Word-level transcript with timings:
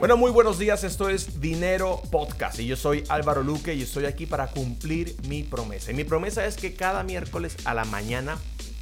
Bueno, 0.00 0.16
muy 0.16 0.30
buenos 0.30 0.58
días, 0.58 0.82
esto 0.82 1.10
es 1.10 1.42
Dinero 1.42 2.00
Podcast 2.10 2.58
y 2.58 2.66
yo 2.66 2.74
soy 2.74 3.04
Álvaro 3.10 3.42
Luque 3.42 3.74
y 3.74 3.82
estoy 3.82 4.06
aquí 4.06 4.24
para 4.24 4.46
cumplir 4.46 5.14
mi 5.28 5.42
promesa. 5.42 5.90
Y 5.90 5.94
mi 5.94 6.04
promesa 6.04 6.46
es 6.46 6.56
que 6.56 6.72
cada 6.72 7.02
miércoles 7.02 7.54
a 7.66 7.74
la 7.74 7.84
mañana 7.84 8.38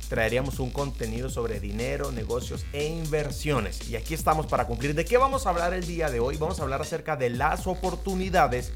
traeríamos 0.08 0.60
un 0.60 0.70
contenido 0.70 1.28
sobre 1.28 1.58
dinero, 1.58 2.12
negocios 2.12 2.64
e 2.72 2.86
inversiones. 2.86 3.90
Y 3.90 3.96
aquí 3.96 4.14
estamos 4.14 4.46
para 4.46 4.68
cumplir. 4.68 4.94
¿De 4.94 5.04
qué 5.04 5.18
vamos 5.18 5.44
a 5.44 5.50
hablar 5.50 5.74
el 5.74 5.88
día 5.88 6.08
de 6.08 6.20
hoy? 6.20 6.36
Vamos 6.36 6.60
a 6.60 6.62
hablar 6.62 6.82
acerca 6.82 7.16
de 7.16 7.30
las 7.30 7.66
oportunidades 7.66 8.72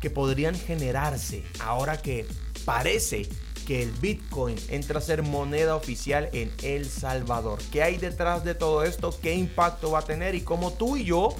que 0.00 0.10
podrían 0.10 0.56
generarse 0.56 1.44
ahora 1.60 2.02
que 2.02 2.26
parece 2.64 3.28
que 3.64 3.82
el 3.82 3.92
Bitcoin 3.92 4.56
entra 4.68 4.98
a 4.98 5.02
ser 5.02 5.22
moneda 5.22 5.76
oficial 5.76 6.30
en 6.32 6.52
El 6.62 6.86
Salvador. 6.86 7.60
¿Qué 7.70 7.84
hay 7.84 7.96
detrás 7.96 8.44
de 8.44 8.56
todo 8.56 8.82
esto? 8.82 9.16
¿Qué 9.22 9.34
impacto 9.34 9.92
va 9.92 10.00
a 10.00 10.04
tener? 10.04 10.34
Y 10.34 10.40
cómo 10.40 10.72
tú 10.72 10.96
y 10.96 11.04
yo 11.04 11.34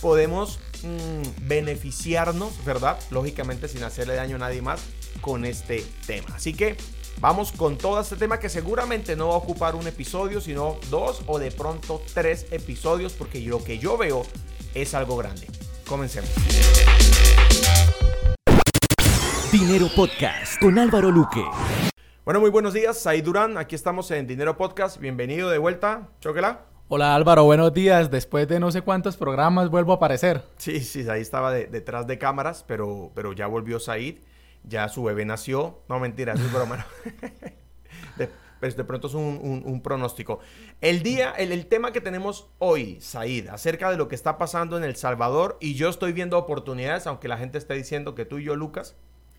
podemos 0.00 0.58
mm, 0.82 1.46
beneficiarnos, 1.48 2.64
¿verdad? 2.64 2.98
Lógicamente 3.10 3.68
sin 3.68 3.82
hacerle 3.84 4.14
daño 4.14 4.36
a 4.36 4.40
nadie 4.40 4.62
más 4.62 4.82
con 5.20 5.44
este 5.44 5.84
tema. 6.06 6.28
Así 6.34 6.54
que 6.54 6.76
vamos 7.20 7.52
con 7.52 7.78
todo 7.78 8.00
este 8.00 8.16
tema 8.16 8.38
que 8.38 8.48
seguramente 8.48 9.16
no 9.16 9.28
va 9.28 9.34
a 9.34 9.38
ocupar 9.38 9.74
un 9.74 9.86
episodio, 9.86 10.40
sino 10.40 10.78
dos 10.90 11.22
o 11.26 11.38
de 11.38 11.50
pronto 11.50 12.02
tres 12.14 12.46
episodios, 12.50 13.12
porque 13.12 13.40
lo 13.40 13.62
que 13.62 13.78
yo 13.78 13.96
veo 13.96 14.24
es 14.74 14.94
algo 14.94 15.16
grande. 15.16 15.46
Comencemos. 15.86 16.30
Dinero 19.52 19.88
Podcast 19.94 20.60
con 20.60 20.78
Álvaro 20.78 21.10
Luque. 21.10 21.44
Bueno, 22.24 22.40
muy 22.40 22.50
buenos 22.50 22.74
días, 22.74 22.98
Said 22.98 23.24
Durán, 23.24 23.56
aquí 23.56 23.76
estamos 23.76 24.10
en 24.10 24.26
Dinero 24.26 24.56
Podcast, 24.56 24.98
bienvenido 24.98 25.48
de 25.48 25.58
vuelta, 25.58 26.08
Choquela. 26.20 26.75
Hola 26.88 27.16
Álvaro, 27.16 27.42
buenos 27.42 27.74
días. 27.74 28.12
Después 28.12 28.46
de 28.46 28.60
no 28.60 28.70
sé 28.70 28.80
cuántos 28.80 29.16
programas 29.16 29.70
vuelvo 29.70 29.90
a 29.90 29.96
aparecer. 29.96 30.44
Sí, 30.56 30.78
sí, 30.78 31.08
ahí 31.08 31.20
estaba 31.20 31.50
detrás 31.50 32.06
de 32.06 32.16
cámaras, 32.16 32.64
pero, 32.64 33.10
pero 33.12 33.32
ya 33.32 33.48
volvió 33.48 33.80
Said. 33.80 34.18
Ya 34.62 34.88
su 34.88 35.02
bebé 35.02 35.24
nació. 35.24 35.80
No, 35.88 35.98
mentira, 35.98 36.34
es 36.34 36.52
broma. 36.52 36.86
de, 38.16 38.30
pues 38.60 38.76
de 38.76 38.84
pronto 38.84 39.08
es 39.08 39.14
un, 39.14 39.80
pronóstico. 39.82 40.38
El 40.80 41.02
día, 41.02 41.32
el, 41.32 41.50
el, 41.50 41.66
tema 41.66 41.90
que 41.90 42.00
tenemos 42.00 42.50
hoy, 42.60 43.00
Said, 43.00 43.48
acerca 43.48 43.90
de 43.90 43.96
lo 43.96 44.06
que 44.06 44.14
está 44.14 44.38
pasando 44.38 44.76
en 44.76 44.84
El 44.84 44.94
Salvador, 44.94 45.58
y 45.60 45.74
yo 45.74 45.88
estoy 45.88 46.12
viendo 46.12 46.38
oportunidades, 46.38 47.08
aunque 47.08 47.26
la 47.26 47.36
gente 47.36 47.58
esté 47.58 47.74
diciendo 47.74 48.14
que 48.14 48.26
tú 48.26 48.38
y 48.38 48.44
yo, 48.44 48.54
Lucas, 48.54 48.94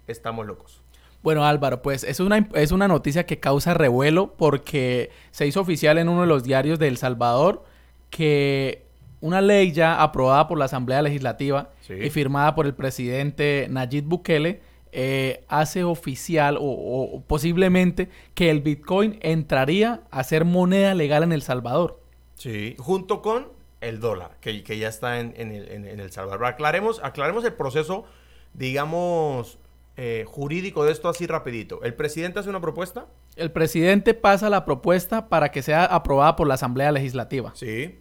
estamos 0.06 0.46
locos. 0.46 0.84
Bueno, 1.28 1.44
Álvaro, 1.44 1.82
pues 1.82 2.06
es 2.06 2.22
una, 2.22 2.48
es 2.54 2.72
una 2.72 2.88
noticia 2.88 3.26
que 3.26 3.38
causa 3.38 3.74
revuelo 3.74 4.36
porque 4.38 5.10
se 5.32 5.46
hizo 5.46 5.60
oficial 5.60 5.98
en 5.98 6.08
uno 6.08 6.22
de 6.22 6.28
los 6.28 6.46
diarios 6.46 6.80
de 6.80 6.88
El 6.88 6.96
Salvador 6.96 7.66
que 8.10 8.86
una 9.20 9.42
ley 9.42 9.74
ya 9.74 10.02
aprobada 10.02 10.48
por 10.48 10.58
la 10.58 10.64
Asamblea 10.64 11.02
Legislativa 11.02 11.72
y 11.90 12.10
firmada 12.12 12.56
por 12.56 12.66
el 12.66 12.74
presidente 12.74 13.68
Nayib 13.70 14.06
Bukele 14.06 14.62
eh, 14.94 15.44
hace 15.50 15.84
oficial 15.84 16.58
o, 16.62 17.22
posiblemente 17.28 18.08
que 18.34 18.50
el 18.50 18.62
Bitcoin 18.62 19.20
entraría 19.22 20.04
a 20.12 20.24
ser 20.24 20.46
moneda 20.46 20.94
legal 20.94 21.24
en 21.24 21.34
El 21.34 21.42
Salvador. 21.42 22.00
Sí, 22.36 22.78
junto 22.80 23.22
con 23.22 23.50
el 23.82 24.00
dólar, 24.00 24.38
que, 24.40 24.64
que 24.64 24.78
ya 24.78 24.88
está 24.88 25.20
en, 25.20 25.34
el, 25.36 25.68
en, 25.72 26.00
el 26.00 26.10
Salvador. 26.10 26.46
Aclaremos, 26.46 27.02
aclaremos 27.04 27.44
el 27.44 27.52
proceso, 27.52 28.06
digamos, 28.54 29.60
eh, 30.00 30.26
jurídico 30.28 30.86
de 30.86 30.92
esto 30.92 31.10
así 31.10 31.26
rapidito. 31.26 31.82
¿El 31.82 31.96
presidente 31.96 32.40
hace 32.40 32.50
una 32.50 32.62
propuesta? 32.62 33.08
El 33.36 33.52
presidente 33.52 34.14
pasa 34.14 34.48
la 34.48 34.64
propuesta 34.64 35.28
para 35.28 35.50
que 35.50 35.64
sea 35.64 35.86
aprobada 35.86 36.36
por 36.36 36.48
la 36.48 36.54
Asamblea 36.54 36.92
Legislativa. 36.92 37.52
Sí. 37.56 37.98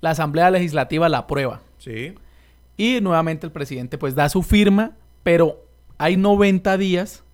La 0.00 0.10
Asamblea 0.10 0.52
Legislativa 0.52 1.08
la 1.08 1.18
aprueba. 1.18 1.60
Sí. 1.78 2.14
Y 2.76 3.00
nuevamente 3.00 3.46
el 3.46 3.52
presidente 3.52 3.98
pues 3.98 4.14
da 4.14 4.28
su 4.28 4.44
firma, 4.44 4.92
pero 5.24 5.66
hay 5.98 6.16
90 6.16 6.78
días 6.78 7.24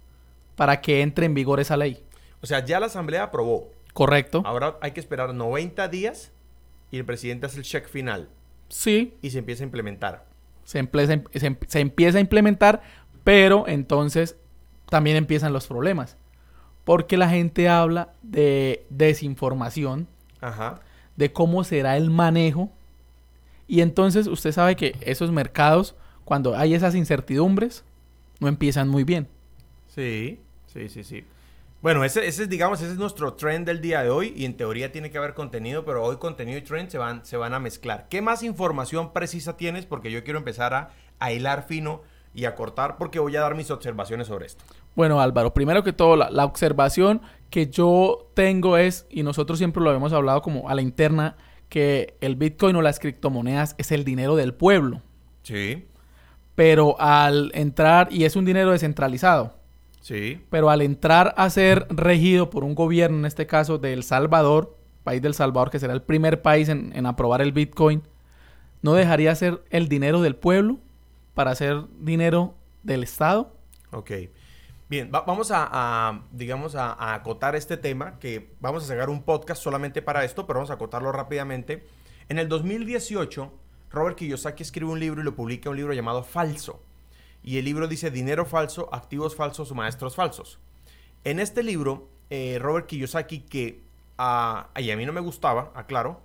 para 0.57 0.81
que 0.81 1.03
entre 1.03 1.27
en 1.27 1.35
vigor 1.35 1.61
esa 1.61 1.77
ley. 1.77 2.03
O 2.41 2.47
sea, 2.47 2.65
ya 2.65 2.81
la 2.81 2.87
Asamblea 2.87 3.25
aprobó. 3.25 3.71
Correcto. 3.93 4.43
Ahora 4.47 4.79
hay 4.81 4.93
que 4.93 5.01
esperar 5.01 5.35
90 5.35 5.89
días 5.89 6.33
y 6.91 6.97
el 6.97 7.05
presidente 7.05 7.45
hace 7.45 7.59
el 7.59 7.65
check 7.65 7.87
final. 7.87 8.31
Sí. 8.71 9.15
Y 9.21 9.29
se 9.29 9.41
empieza 9.41 9.63
a 9.63 9.67
implementar. 9.67 10.25
Se, 10.65 10.79
empieza, 10.79 11.23
se 11.69 11.81
empieza 11.81 12.19
a 12.19 12.21
implementar 12.21 12.83
pero 13.27 13.65
entonces 13.67 14.37
también 14.89 15.17
empiezan 15.17 15.53
los 15.53 15.67
problemas. 15.67 16.17
Porque 16.85 17.17
la 17.17 17.29
gente 17.29 17.69
habla 17.69 18.13
de 18.23 18.87
desinformación, 18.89 20.07
de 21.17 21.33
cómo 21.33 21.65
será 21.65 21.97
el 21.97 22.09
manejo. 22.09 22.71
Y 23.67 23.81
entonces 23.81 24.29
usted 24.29 24.53
sabe 24.53 24.77
que 24.77 24.95
esos 25.01 25.33
mercados, 25.33 25.97
cuando 26.25 26.57
hay 26.57 26.75
esas 26.75 26.95
incertidumbres, 26.95 27.83
no 28.39 28.47
empiezan 28.47 28.89
muy 28.89 29.03
bien. 29.03 29.27
Sí, 29.89 30.39
sí, 30.73 30.89
sí, 30.89 31.03
sí. 31.03 31.25
Bueno, 31.83 32.05
ese, 32.05 32.29
ese, 32.29 32.45
es, 32.45 32.49
digamos, 32.49 32.81
ese 32.81 32.93
es 32.93 32.97
nuestro 32.97 33.35
trend 33.35 33.67
del 33.67 33.81
día 33.81 34.05
de 34.05 34.11
hoy 34.11 34.35
y 34.37 34.45
en 34.45 34.57
teoría 34.57 34.93
tiene 34.93 35.11
que 35.11 35.19
haber 35.19 35.35
contenido, 35.35 35.85
pero 35.85 36.05
hoy 36.05 36.19
contenido 36.19 36.59
y 36.59 36.63
trend 36.63 36.91
se 36.91 36.99
van, 36.99 37.27
se 37.27 37.37
van 37.37 37.55
a 37.55 37.59
mezclar. 37.59 38.07
¿Qué 38.09 38.23
más 38.23 38.45
información 38.45 39.13
precisa 39.13 39.57
tienes? 39.57 39.85
Porque 39.85 40.13
yo 40.13 40.23
quiero 40.23 40.39
empezar 40.39 40.75
a, 40.75 40.91
a 41.19 41.33
hilar 41.33 41.67
fino 41.67 42.03
y 42.37 42.45
a 42.45 42.55
cortar 42.55 42.99
porque 42.99 43.19
voy 43.19 43.35
a 43.35 43.41
dar 43.41 43.55
mis 43.55 43.71
observaciones 43.71 44.27
sobre 44.27 44.47
esto. 44.47 44.63
Bueno, 44.95 45.21
Álvaro, 45.21 45.55
primero 45.55 45.83
que 45.83 45.95
todo, 45.95 46.17
la, 46.17 46.45
observación 46.45 47.23
que 47.49 47.69
yo 47.69 48.31
tengo 48.35 48.77
es, 48.77 49.07
y 49.09 49.23
nosotros 49.23 49.59
siempre 49.59 49.83
lo 49.83 49.93
hemos 49.93 50.13
hablado 50.13 50.43
como 50.43 50.69
a 50.69 50.75
la 50.75 50.83
interna, 50.83 51.37
que 51.71 52.15
el 52.21 52.37
Bitcoin 52.37 52.77
o 52.77 52.83
las 52.83 53.01
criptomonedas 53.01 53.75
es 53.79 53.91
el 53.91 54.05
dinero 54.05 54.37
del 54.37 54.53
pueblo. 54.53 55.01
Sí. 55.43 55.87
Pero 56.55 57.01
al 57.01 57.51
entrar, 57.55 58.09
y 58.13 58.25
es 58.25 58.37
un 58.37 58.45
dinero 58.45 58.71
descentralizado. 58.71 59.55
Sí. 60.03 60.45
Pero 60.51 60.69
al 60.69 60.83
entrar 60.83 61.35
a 61.39 61.49
ser 61.49 61.87
regido 61.89 62.51
por 62.51 62.65
un 62.65 62.75
gobierno, 62.75 63.19
en 63.19 63.25
este 63.25 63.47
caso 63.47 63.79
de 63.79 63.95
El 63.95 64.03
Salvador, 64.03 64.77
país 65.05 65.23
del 65.23 65.33
Salvador, 65.33 65.71
que 65.71 65.79
será 65.79 65.95
el 65.95 66.03
primer 66.03 66.43
país 66.43 66.69
en, 66.69 66.93
en 66.95 67.07
aprobar 67.07 67.41
el 67.41 67.53
Bitcoin, 67.53 68.03
¿no 68.83 68.93
dejaría 68.93 69.35
ser 69.35 69.63
el 69.71 69.89
dinero 69.89 70.21
del 70.21 70.37
pueblo? 70.37 70.79
Para 71.37 71.51
hacer 71.51 71.85
dinero 72.01 72.55
del 72.83 73.03
Estado. 73.03 73.55
Ok. 73.93 74.11
Bien, 74.89 75.13
vamos 75.13 75.51
a, 75.53 76.23
digamos, 76.33 76.75
a, 76.77 77.13
acotar 77.13 77.55
este 77.55 77.77
tema, 77.77 78.19
que 78.19 78.55
vamos 78.59 78.85
a 78.85 78.87
sacar 78.87 79.11
un 79.11 79.23
podcast 79.23 79.63
solamente 79.63 80.01
para 80.01 80.25
esto, 80.25 80.47
pero 80.47 80.61
vamos 80.61 80.71
a 80.71 80.75
acotarlo 80.75 81.13
rápidamente. 81.13 81.87
En 82.31 82.39
el 82.39 82.49
2018, 82.49 83.53
Robert 83.91 84.17
Kiyosaki 84.17 84.63
escribe 84.63 84.91
un 84.91 84.99
libro 84.99 85.21
y 85.21 85.25
lo 85.25 85.37
publica 85.37 85.69
un 85.69 85.77
libro 85.77 85.93
llamado 85.93 86.23
Falso. 86.23 86.83
Y 87.43 87.59
el 87.59 87.67
libro 87.67 87.87
dice 87.87 88.11
Dinero 88.11 88.47
falso, 88.47 88.89
activos 88.91 89.37
falsos, 89.37 89.75
maestros 89.75 90.17
falsos. 90.17 90.59
En 91.25 91.39
este 91.39 91.63
libro, 91.63 92.09
eh, 92.31 92.59
Robert 92.59 92.87
Kiyosaki, 92.87 93.41
que 93.41 93.83
a, 94.17 94.71
a 94.75 94.97
mí 94.97 95.05
no 95.05 95.13
me 95.13 95.21
gustaba, 95.21 95.71
aclaro, 95.75 96.23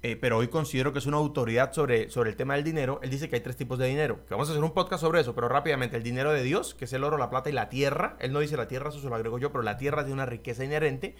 eh, 0.00 0.14
pero 0.16 0.38
hoy 0.38 0.46
considero 0.46 0.92
que 0.92 1.00
es 1.00 1.06
una 1.06 1.16
autoridad 1.16 1.72
sobre, 1.72 2.08
sobre 2.08 2.30
el 2.30 2.36
tema 2.36 2.54
del 2.54 2.62
dinero. 2.62 3.00
Él 3.02 3.10
dice 3.10 3.28
que 3.28 3.36
hay 3.36 3.42
tres 3.42 3.56
tipos 3.56 3.78
de 3.78 3.86
dinero. 3.86 4.24
Que 4.26 4.34
vamos 4.34 4.48
a 4.48 4.52
hacer 4.52 4.62
un 4.62 4.72
podcast 4.72 5.00
sobre 5.00 5.20
eso, 5.20 5.34
pero 5.34 5.48
rápidamente. 5.48 5.96
El 5.96 6.04
dinero 6.04 6.32
de 6.32 6.42
Dios, 6.44 6.74
que 6.74 6.84
es 6.84 6.92
el 6.92 7.02
oro, 7.02 7.18
la 7.18 7.30
plata 7.30 7.50
y 7.50 7.52
la 7.52 7.68
tierra. 7.68 8.16
Él 8.20 8.32
no 8.32 8.38
dice 8.38 8.56
la 8.56 8.68
tierra, 8.68 8.90
eso 8.90 9.00
se 9.00 9.08
lo 9.08 9.16
agrego 9.16 9.38
yo, 9.38 9.50
pero 9.50 9.62
la 9.62 9.76
tierra 9.76 10.02
tiene 10.02 10.14
una 10.14 10.26
riqueza 10.26 10.64
inherente. 10.64 11.16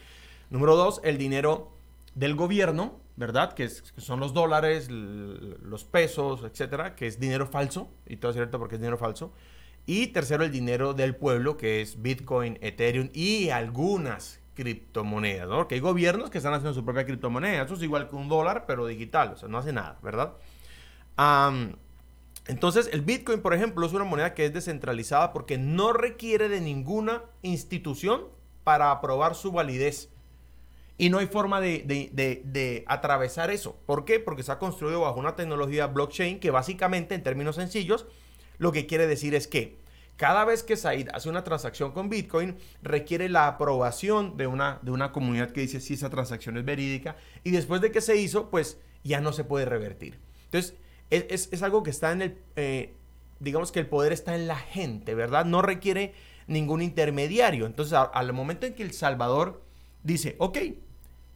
Número 0.51 0.77
dos, 0.77 1.01
el 1.03 1.19
dinero 1.19 1.73
del 2.15 2.37
gobierno, 2.37 3.01
¿verdad? 3.17 3.53
Que, 3.55 3.69
son 3.69 4.21
los 4.21 4.33
dólares, 4.33 4.89
los 4.91 5.85
pesos, 5.85 6.45
etcétera, 6.45 6.95
que 6.95 7.09
es 7.09 7.19
dinero 7.19 7.49
falso. 7.49 7.91
Y 8.07 8.19
todo 8.19 8.31
es 8.31 8.37
cierto 8.37 8.61
porque 8.61 8.77
es 8.77 8.81
dinero 8.81 8.97
falso. 8.97 9.33
Y 9.87 10.09
tercero, 10.09 10.45
el 10.45 10.53
dinero 10.53 10.95
del 10.95 11.17
pueblo, 11.17 11.57
que 11.57 11.81
es 11.81 12.01
Bitcoin, 12.01 12.59
Ethereum 12.61 13.11
y 13.13 13.49
algunas 13.49 14.41
criptomonedas, 14.59 15.49
¿no? 15.49 15.69
Que 15.69 15.77
hay 15.77 15.81
gobiernos 15.81 16.31
que 16.31 16.39
están 16.39 16.53
haciendo 16.53 16.75
su 16.75 16.85
propia 16.85 17.07
criptomoneda. 17.07 17.63
Eso 17.63 17.75
es 17.75 17.83
igual 17.83 18.09
que 18.09 18.17
un 18.17 18.29
dólar, 18.29 18.65
pero 18.67 18.87
digital, 18.87 19.31
o 19.35 19.37
sea, 19.37 19.49
no 19.49 19.59
hace 19.59 19.73
nada, 19.73 19.99
¿verdad? 20.03 20.35
entonces, 22.47 22.91
el 22.93 23.03
Bitcoin, 23.03 23.41
por 23.41 23.55
ejemplo, 23.55 23.85
es 23.85 23.93
una 23.93 24.05
moneda 24.05 24.35
que 24.35 24.47
es 24.47 24.53
descentralizada 24.55 25.33
porque 25.33 25.59
no 25.59 25.93
requiere 25.93 26.49
de 26.49 26.61
ninguna 26.61 27.23
institución 27.43 28.23
para 28.63 28.93
aprobar 28.93 29.35
su 29.35 29.51
validez. 29.51 30.11
Y 30.97 31.11
no 31.11 31.19
hay 31.19 31.27
forma 31.27 31.61
de, 31.61 32.85
atravesar 32.87 33.51
eso. 33.51 33.77
¿Por 33.87 34.05
qué? 34.05 34.21
Porque 34.21 34.45
se 34.45 34.53
ha 34.53 34.59
construido 34.59 35.01
bajo 35.01 35.19
una 35.19 35.35
tecnología 35.35 35.89
blockchain 35.89 36.39
que 36.39 36.51
básicamente, 36.51 37.15
en 37.15 37.23
términos 37.23 37.57
sencillos, 37.57 38.07
lo 38.59 38.71
que 38.71 38.87
quiere 38.87 39.07
decir 39.07 39.35
es 39.35 39.49
que 39.49 39.79
cada 40.19 40.45
vez 40.45 40.65
que 40.65 40.77
Said 40.77 41.09
hace 41.15 41.29
una 41.29 41.45
transacción 41.45 41.93
con 41.93 42.09
Bitcoin, 42.09 42.57
requiere 42.83 43.29
la 43.29 43.47
aprobación 43.47 44.37
de 44.37 44.49
una, 44.49 44.81
de 44.83 44.91
una 44.91 45.13
comunidad 45.13 45.53
que 45.53 45.61
dice 45.61 45.81
si 45.81 45.95
esa 45.95 46.11
transacción 46.11 46.59
es 46.59 46.65
verídica. 46.65 47.15
Y 47.45 47.53
después 47.53 47.81
de 47.81 47.93
que 47.93 48.01
se 48.01 48.17
hizo, 48.17 48.51
pues 48.51 48.79
ya 49.05 49.21
no 49.21 49.33
se 49.33 49.45
puede 49.45 49.65
revertir. 49.65 50.19
Entonces, 50.47 50.75
es, 51.11 51.63
algo 51.63 51.85
que 51.85 51.91
está 51.91 52.11
en 52.11 52.23
el, 52.23 52.39
eh, 52.57 52.97
digamos 53.39 53.71
que 53.71 53.79
el 53.79 53.87
poder 53.87 54.13
está 54.13 54.35
en 54.35 54.49
la 54.49 54.57
gente, 54.57 55.15
¿verdad? 55.15 55.45
No 55.45 55.63
requiere 55.63 56.15
ningún 56.49 56.83
intermediario. 56.83 57.65
Entonces, 57.65 57.97
al 57.97 58.33
momento 58.33 58.67
en 58.67 58.75
que 58.75 58.83
El 58.83 58.93
Salvador 58.93 59.63
dice, 60.03 60.35
ok, 60.41 60.59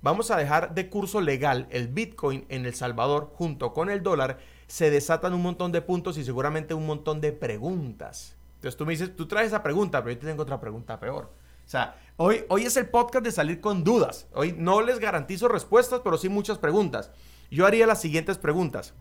vamos 0.00 0.32
a 0.32 0.36
dejar 0.36 0.74
de 0.74 0.90
curso 0.90 1.20
legal 1.20 1.68
el 1.70 1.86
Bitcoin 1.86 2.46
en 2.48 2.66
El 2.66 2.74
Salvador 2.74 3.30
junto 3.36 3.72
con 3.72 3.90
el 3.90 4.02
dólar, 4.02 4.40
se 4.66 4.90
desatan 4.90 5.34
un 5.34 5.42
montón 5.42 5.70
de 5.70 5.82
puntos 5.82 6.18
y 6.18 6.24
seguramente 6.24 6.74
un 6.74 6.86
montón 6.86 7.20
de 7.20 7.32
preguntas. 7.32 8.41
Entonces 8.62 8.78
tú 8.78 8.86
me 8.86 8.92
dices, 8.92 9.16
tú 9.16 9.26
traes 9.26 9.48
esa 9.48 9.60
pregunta, 9.60 10.04
pero 10.04 10.14
yo 10.14 10.20
te 10.20 10.26
tengo 10.28 10.44
otra 10.44 10.60
pregunta 10.60 11.00
peor. 11.00 11.32
O 11.66 11.68
sea, 11.68 11.96
hoy, 12.16 12.44
hoy 12.48 12.64
es 12.64 12.76
el 12.76 12.88
podcast 12.88 13.24
de 13.24 13.32
salir 13.32 13.60
con 13.60 13.82
dudas. 13.82 14.28
Hoy 14.34 14.54
no 14.56 14.82
les 14.82 15.00
garantizo 15.00 15.48
respuestas, 15.48 16.00
pero 16.04 16.16
sí 16.16 16.28
muchas 16.28 16.58
preguntas. 16.58 17.10
Yo 17.50 17.66
haría 17.66 17.88
las 17.88 18.00
siguientes 18.00 18.38
preguntas. 18.38 18.94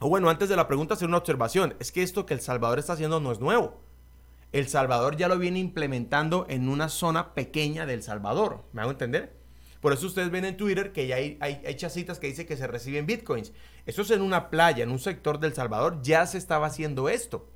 O 0.00 0.08
bueno, 0.08 0.30
antes 0.30 0.48
de 0.48 0.56
la 0.56 0.66
pregunta 0.66 0.94
hacer 0.94 1.08
una 1.08 1.18
observación. 1.18 1.74
Es 1.78 1.92
que 1.92 2.02
esto 2.02 2.24
que 2.24 2.32
El 2.32 2.40
Salvador 2.40 2.78
está 2.78 2.94
haciendo 2.94 3.20
no 3.20 3.32
es 3.32 3.38
nuevo. 3.38 3.82
El 4.52 4.66
Salvador 4.66 5.18
ya 5.18 5.28
lo 5.28 5.38
viene 5.38 5.58
implementando 5.58 6.46
en 6.48 6.70
una 6.70 6.88
zona 6.88 7.34
pequeña 7.34 7.84
del 7.84 8.02
Salvador. 8.02 8.64
¿Me 8.72 8.80
hago 8.80 8.92
entender? 8.92 9.36
Por 9.82 9.92
eso 9.92 10.06
ustedes 10.06 10.30
ven 10.30 10.46
en 10.46 10.56
Twitter 10.56 10.92
que 10.92 11.06
ya 11.06 11.16
hay, 11.16 11.36
hay, 11.42 11.74
chasitas 11.74 12.18
que 12.18 12.28
dice 12.28 12.46
que 12.46 12.56
se 12.56 12.66
reciben 12.66 13.04
bitcoins. 13.04 13.52
Eso 13.84 14.00
es 14.00 14.10
en 14.10 14.22
una 14.22 14.48
playa, 14.48 14.82
en 14.84 14.90
un 14.90 14.98
sector 14.98 15.38
del 15.38 15.52
Salvador, 15.52 16.00
ya 16.00 16.26
se 16.26 16.38
estaba 16.38 16.68
haciendo 16.68 17.10
esto. 17.10 17.50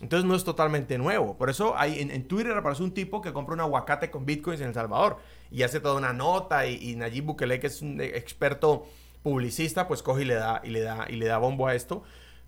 Entonces 0.00 0.28
no 0.28 0.34
es 0.34 0.44
totalmente 0.44 0.98
nuevo. 0.98 1.36
Por 1.38 1.48
eso 1.48 1.76
hay, 1.76 2.00
en, 2.00 2.28
Twitter 2.28 2.52
aparece 2.56 2.82
un 2.82 2.92
tipo 2.92 3.22
que 3.22 3.32
compra 3.32 3.54
un 3.54 3.60
aguacate 3.60 4.10
con 4.10 4.26
bitcoins 4.26 4.60
en 4.60 4.68
El 4.68 4.74
Salvador 4.74 5.18
y 5.50 5.62
hace 5.62 5.80
toda 5.80 5.94
una 5.96 6.12
nota 6.12 6.66
y, 6.66 6.90
y 6.90 6.96
Nayib 6.96 7.24
Bukele, 7.24 7.60
que 7.60 7.68
es 7.68 7.80
un 7.80 8.00
experto 8.00 8.86
publicista, 9.22 9.88
pues 9.88 10.02
coge 10.02 10.22
y 10.22 10.26
le 10.26 10.34
da, 10.34 10.60
y 10.62 10.70
le 10.70 10.80
da, 10.82 11.06
y 11.08 11.16
le 11.16 11.26
da 11.26 11.38
bombo 11.38 11.66
a 11.66 11.74
esto. 11.74 12.02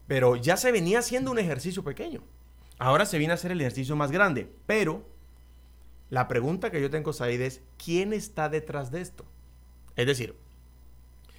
Pero 0.07 0.37
ya 0.37 0.57
se 0.57 0.73
venía 0.73 0.99
haciendo 0.99 1.31
un 1.31 1.39
ejercicio 1.39 1.83
pequeño. 1.83 2.23
Ahora 2.79 3.07
se 3.07 3.19
viene 3.19 3.33
a 3.33 3.35
hacer 3.35 3.51
el 3.51 3.61
ejercicio 3.61 3.97
más 3.97 4.13
grande. 4.13 4.53
Pero 4.67 5.05
la 6.11 6.29
pregunta 6.29 6.71
que 6.71 6.81
yo 6.81 6.91
tengo, 6.91 7.13
Said, 7.13 7.41
es 7.41 7.63
¿quién 7.83 8.13
está 8.13 8.49
detrás 8.49 8.91
de 8.91 9.01
esto? 9.01 9.25
Es 9.97 10.07
decir, 10.07 10.37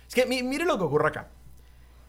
es 0.07 0.15
que 0.15 0.25
mire 0.25 0.65
lo 0.65 0.77
que 0.77 0.83
ocurre 0.83 1.07
acá. 1.07 1.29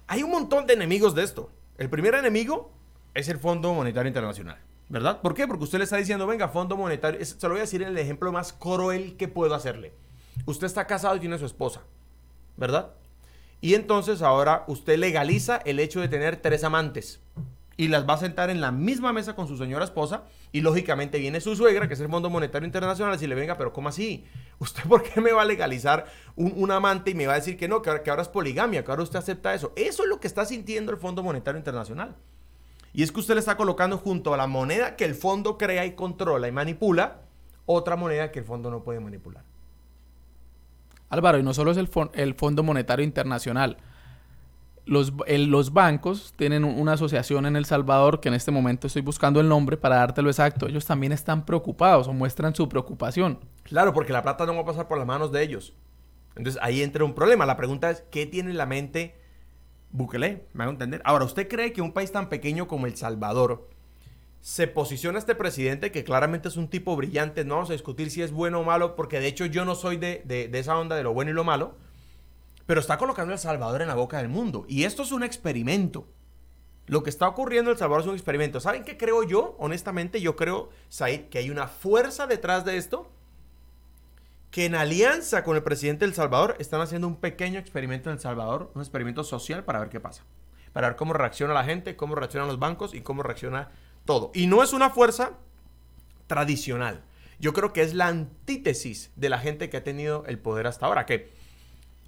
Hay 0.07 0.23
un 0.23 0.31
montón 0.31 0.67
de 0.67 0.75
enemigos 0.75 1.15
de 1.15 1.23
esto. 1.23 1.51
El 1.79 1.89
primer 1.89 2.15
enemigo 2.15 2.73
es 3.15 3.29
el 3.29 3.39
Fondo 3.39 3.73
Monetario 3.75 4.09
Internacional. 4.09 4.59
¿Verdad? 4.89 5.21
¿Por 5.21 5.35
qué? 5.35 5.47
Porque 5.47 5.65
usted 5.65 5.79
le 5.79 5.85
está 5.85 5.97
diciendo, 5.97 6.27
venga, 6.27 6.49
Fondo 6.49 6.77
Monetario, 6.77 7.25
se 7.25 7.37
lo 7.43 7.51
voy 7.51 7.59
a 7.59 7.63
decir 7.63 7.81
en 7.83 7.89
el 7.89 7.99
ejemplo 7.99 8.33
más 8.33 8.53
cruel 8.53 9.17
que 9.17 9.29
puedo 9.29 9.55
hacerle. 9.55 9.93
Usted 10.47 10.67
está 10.67 10.87
casado 10.87 11.15
y 11.15 11.21
tiene 11.21 11.39
su 11.39 11.47
esposa, 11.47 11.83
¿verdad? 12.57 12.91
Y 13.61 13.75
entonces 13.75 14.21
ahora 14.21 14.65
usted 14.67 14.99
legaliza 14.99 15.59
el 15.59 15.79
hecho 15.79 16.01
de 16.01 16.09
tener 16.09 16.37
tres 16.39 16.65
amantes 16.65 17.21
y 17.77 17.89
las 17.89 18.07
va 18.07 18.15
a 18.15 18.19
sentar 18.19 18.51
en 18.51 18.61
la 18.61 18.73
misma 18.73 19.13
mesa 19.13 19.35
con 19.35 19.47
su 19.47 19.57
señora 19.57 19.85
esposa 19.85 20.25
y 20.51 20.61
lógicamente 20.61 21.19
viene 21.19 21.41
su 21.41 21.55
suegra, 21.55 21.87
que 21.87 21.95
es 21.95 22.01
el 22.01 22.09
Fondo 22.09 22.29
Monetario 22.29 22.67
Internacional, 22.67 23.17
y 23.23 23.27
le 23.27 23.35
venga, 23.35 23.57
pero 23.57 23.73
¿cómo 23.73 23.89
así? 23.89 24.27
¿Usted 24.59 24.83
por 24.89 25.03
qué 25.03 25.21
me 25.21 25.33
va 25.33 25.43
a 25.43 25.45
legalizar 25.47 26.07
un, 26.37 26.71
amante 26.71 27.13
y 27.13 27.15
me 27.15 27.27
va 27.27 27.35
a 27.35 27.37
decir 27.37 27.57
que 27.57 27.69
no, 27.69 27.81
que 27.81 27.91
ahora, 27.91 28.03
que 28.03 28.11
ahora, 28.11 28.23
es 28.23 28.29
poligamia, 28.29 28.85
que 28.85 28.91
ahora 28.91 29.03
usted 29.03 29.19
acepta 29.19 29.55
eso? 29.55 29.73
Eso 29.77 30.03
es 30.03 30.09
lo 30.09 30.21
que 30.21 30.27
está 30.27 30.45
sintiendo 30.45 30.91
el 30.91 30.99
Fondo 30.99 31.23
Monetario 31.23 31.59
Internacional. 31.59 32.17
Y 32.93 33.03
es 33.03 33.13
que 33.13 33.21
usted 33.21 33.35
le 33.35 33.41
está 33.41 33.57
colocando 33.57 33.99
junto 33.99 34.35
a 34.35 34.37
la 34.37 34.47
moneda 34.47 34.97
que 34.97 35.05
el 35.05 35.15
fondo 35.15 35.59
crea 35.59 35.87
y 35.87 35.93
controla 35.95 36.49
y 36.49 36.53
manipula, 36.53 37.21
otra 37.67 37.97
moneda 37.97 38.33
que 38.33 38.41
el 38.41 38.45
fondo 38.45 38.71
no 38.71 38.83
puede 38.83 39.01
manipular. 39.01 39.45
Álvaro, 41.09 41.39
y 41.39 41.43
no 41.43 41.53
solo 41.55 41.73
es 41.73 41.77
el, 41.77 41.91
el 42.15 42.35
Fondo 42.35 42.63
Monetario 42.63 43.05
Internacional. 43.05 43.77
Los, 44.87 45.13
los, 45.29 45.73
bancos 45.73 46.33
tienen 46.37 46.65
una 46.65 46.95
asociación 46.95 47.47
en 47.47 47.55
El 47.55 47.65
Salvador, 47.65 48.21
que 48.21 48.29
en 48.29 48.35
este 48.35 48.51
momento 48.51 48.87
estoy 48.87 49.03
buscando 49.03 49.41
el 49.41 49.49
nombre 49.49 49.77
para 49.77 49.97
dártelo 49.97 50.31
exacto. 50.31 50.67
Ellos 50.67 50.87
también 50.87 51.13
están 51.13 51.45
preocupados 51.45 52.09
o 52.09 52.13
muestran 52.13 52.55
su 52.55 52.69
preocupación. 52.69 53.39
Claro, 53.65 53.93
porque 53.93 54.13
la 54.13 54.23
plata 54.23 54.47
no 54.47 54.55
va 54.55 54.63
a 54.63 54.65
pasar 54.65 54.89
por 54.89 54.99
las 54.99 55.07
manos 55.07 55.31
de 55.31 55.43
ellos. 55.43 55.75
Entonces 56.37 56.61
ahí 56.63 56.83
entra 56.83 57.05
un 57.05 57.15
problema. 57.15 57.45
La 57.45 57.57
pregunta 57.57 57.91
es, 57.91 58.03
¿qué 58.11 58.27
tiene 58.27 58.51
en 58.51 58.57
la 58.57 58.67
mente 58.67 59.20
Bukele? 59.93 60.47
¿Me 60.53 60.65
hago 60.65 60.73
entender? 60.73 61.03
Ahora, 61.05 61.25
¿usted 61.25 61.49
cree 61.49 61.73
que 61.73 61.83
un 61.83 61.93
país 61.93 62.13
tan 62.13 62.29
pequeño 62.29 62.69
como 62.69 62.87
El 62.87 62.97
Salvador 62.97 63.69
se 64.41 64.67
posiciona 64.67 65.19
este 65.19 65.35
presidente 65.35 65.93
que 65.93 66.05
claramente 66.05 66.49
es 66.49 66.57
un 66.57 66.69
tipo 66.69 66.97
brillante, 66.97 67.45
no 67.45 67.57
vamos 67.57 67.71
a 67.71 67.75
discutir 67.75 68.11
si 68.11 68.23
es 68.23 68.33
bueno 68.33 68.61
o 68.61 68.65
malo, 68.65 68.97
porque 68.97 69.21
de 69.21 69.27
hecho 69.27 69.45
yo 69.47 69.65
no 69.65 69.75
soy 69.75 69.99
de, 69.99 70.51
esa 70.53 70.79
onda 70.79 70.97
de 70.97 71.03
lo 71.03 71.13
bueno 71.13 71.31
y 71.31 71.35
lo 71.35 71.45
malo, 71.45 71.75
pero 72.67 72.81
está 72.81 72.97
colocando 72.97 73.33
a 73.33 73.35
El 73.35 73.41
Salvador 73.41 73.83
en 73.83 73.89
la 73.89 73.95
boca 73.95 74.19
del 74.19 74.29
mundo. 74.29 74.65
Y 74.69 74.85
esto 74.85 75.03
es 75.03 75.13
un 75.13 75.25
experimento. 75.25 76.07
Lo 76.87 77.03
que 77.03 77.11
está 77.11 77.29
ocurriendo 77.29 77.71
en 77.71 77.75
El 77.75 77.79
Salvador 77.79 78.03
es 78.03 78.09
un 78.09 78.15
experimento. 78.15 78.61
¿Saben 78.61 78.85
qué 78.85 78.97
creo 78.97 79.25
yo? 79.25 79.57
Honestamente, 79.59 80.21
yo 80.21 80.37
creo, 80.37 80.71
Said, 80.89 81.29
que 81.29 81.39
hay 81.39 81.51
una 81.51 81.67
fuerza 81.67 82.27
detrás 82.27 82.65
de 82.65 82.77
esto, 82.77 83.11
que 84.51 84.65
en 84.65 84.75
alianza 84.75 85.45
con 85.45 85.57
el 85.57 85.63
presidente 85.63 86.05
del 86.05 86.15
Salvador 86.15 86.57
están 86.59 86.81
haciendo 86.81 87.07
un 87.07 87.17
pequeño 87.17 87.59
experimento 87.59 88.11
en 88.11 88.15
El 88.15 88.21
Salvador, 88.21 88.73
un 88.75 88.83
experimento 88.83 89.23
social 89.23 89.65
para 89.65 89.79
ver 89.79 89.89
qué 89.91 90.01
pasa. 90.01 90.25
Para 90.73 90.89
ver 90.89 90.97
cómo 90.97 91.13
reacciona 91.13 91.55
la 91.55 91.65
gente, 91.65 91.97
cómo 91.97 92.15
reaccionan 92.15 92.49
los 92.49 92.59
bancos 92.59 92.95
y 92.95 93.01
cómo 93.01 93.23
reacciona 93.23 93.71
todo. 94.05 94.31
Y 94.35 94.47
no 94.47 94.63
es 94.63 94.73
una 94.73 94.91
fuerza 94.91 95.33
tradicional. 96.27 97.03
Yo 97.39 97.53
creo 97.53 97.73
que 97.73 97.83
es 97.83 97.95
la 97.95 98.09
antítesis 98.09 99.13
de 99.17 99.29
la 99.29 99.39
gente 99.39 99.71
que 99.71 99.79
ha 99.79 99.85
tenido 99.85 100.25
el 100.27 100.39
poder 100.39 100.67
hasta 100.67 100.87
ahora. 100.87 101.07
Que 101.07 101.33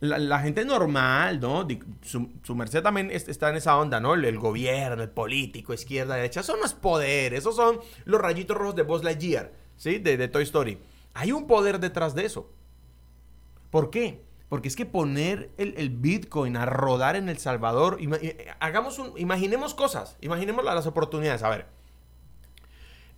la, 0.00 0.40
gente 0.40 0.64
normal, 0.64 1.40
¿no? 1.40 1.66
Su, 2.02 2.54
merced 2.54 2.82
también 2.82 3.10
está 3.12 3.50
en 3.50 3.56
esa 3.56 3.78
onda, 3.78 4.00
¿no? 4.00 4.14
El, 4.14 4.38
gobierno, 4.38 5.02
el 5.02 5.10
político, 5.10 5.72
izquierda, 5.74 6.16
derecha. 6.16 6.40
Eso 6.40 6.56
no 6.56 6.64
es 6.64 6.74
poder. 6.74 7.34
Esos 7.34 7.54
son 7.54 7.80
los 8.04 8.20
rayitos 8.20 8.56
rojos 8.56 8.74
de 8.74 8.82
Buzz 8.82 9.04
Lightyear, 9.04 9.52
¿sí? 9.76 9.98
De, 9.98 10.16
de 10.16 10.28
Toy 10.28 10.42
Story. 10.42 10.78
Hay 11.14 11.32
un 11.32 11.46
poder 11.46 11.80
detrás 11.80 12.14
de 12.14 12.24
eso. 12.24 12.50
¿Por 13.70 13.90
qué? 13.90 14.22
Porque 14.48 14.68
es 14.68 14.76
que 14.76 14.84
poner 14.84 15.50
el, 15.56 15.90
Bitcoin 15.90 16.56
a 16.56 16.66
rodar 16.66 17.16
en 17.16 17.30
El 17.30 17.38
Salvador, 17.38 17.98
hagamos 18.60 18.98
un, 18.98 19.18
imaginemos 19.18 19.74
cosas, 19.74 20.16
imaginemos 20.20 20.62
las 20.64 20.86
oportunidades. 20.86 21.42
A 21.42 21.48
ver, 21.48 21.66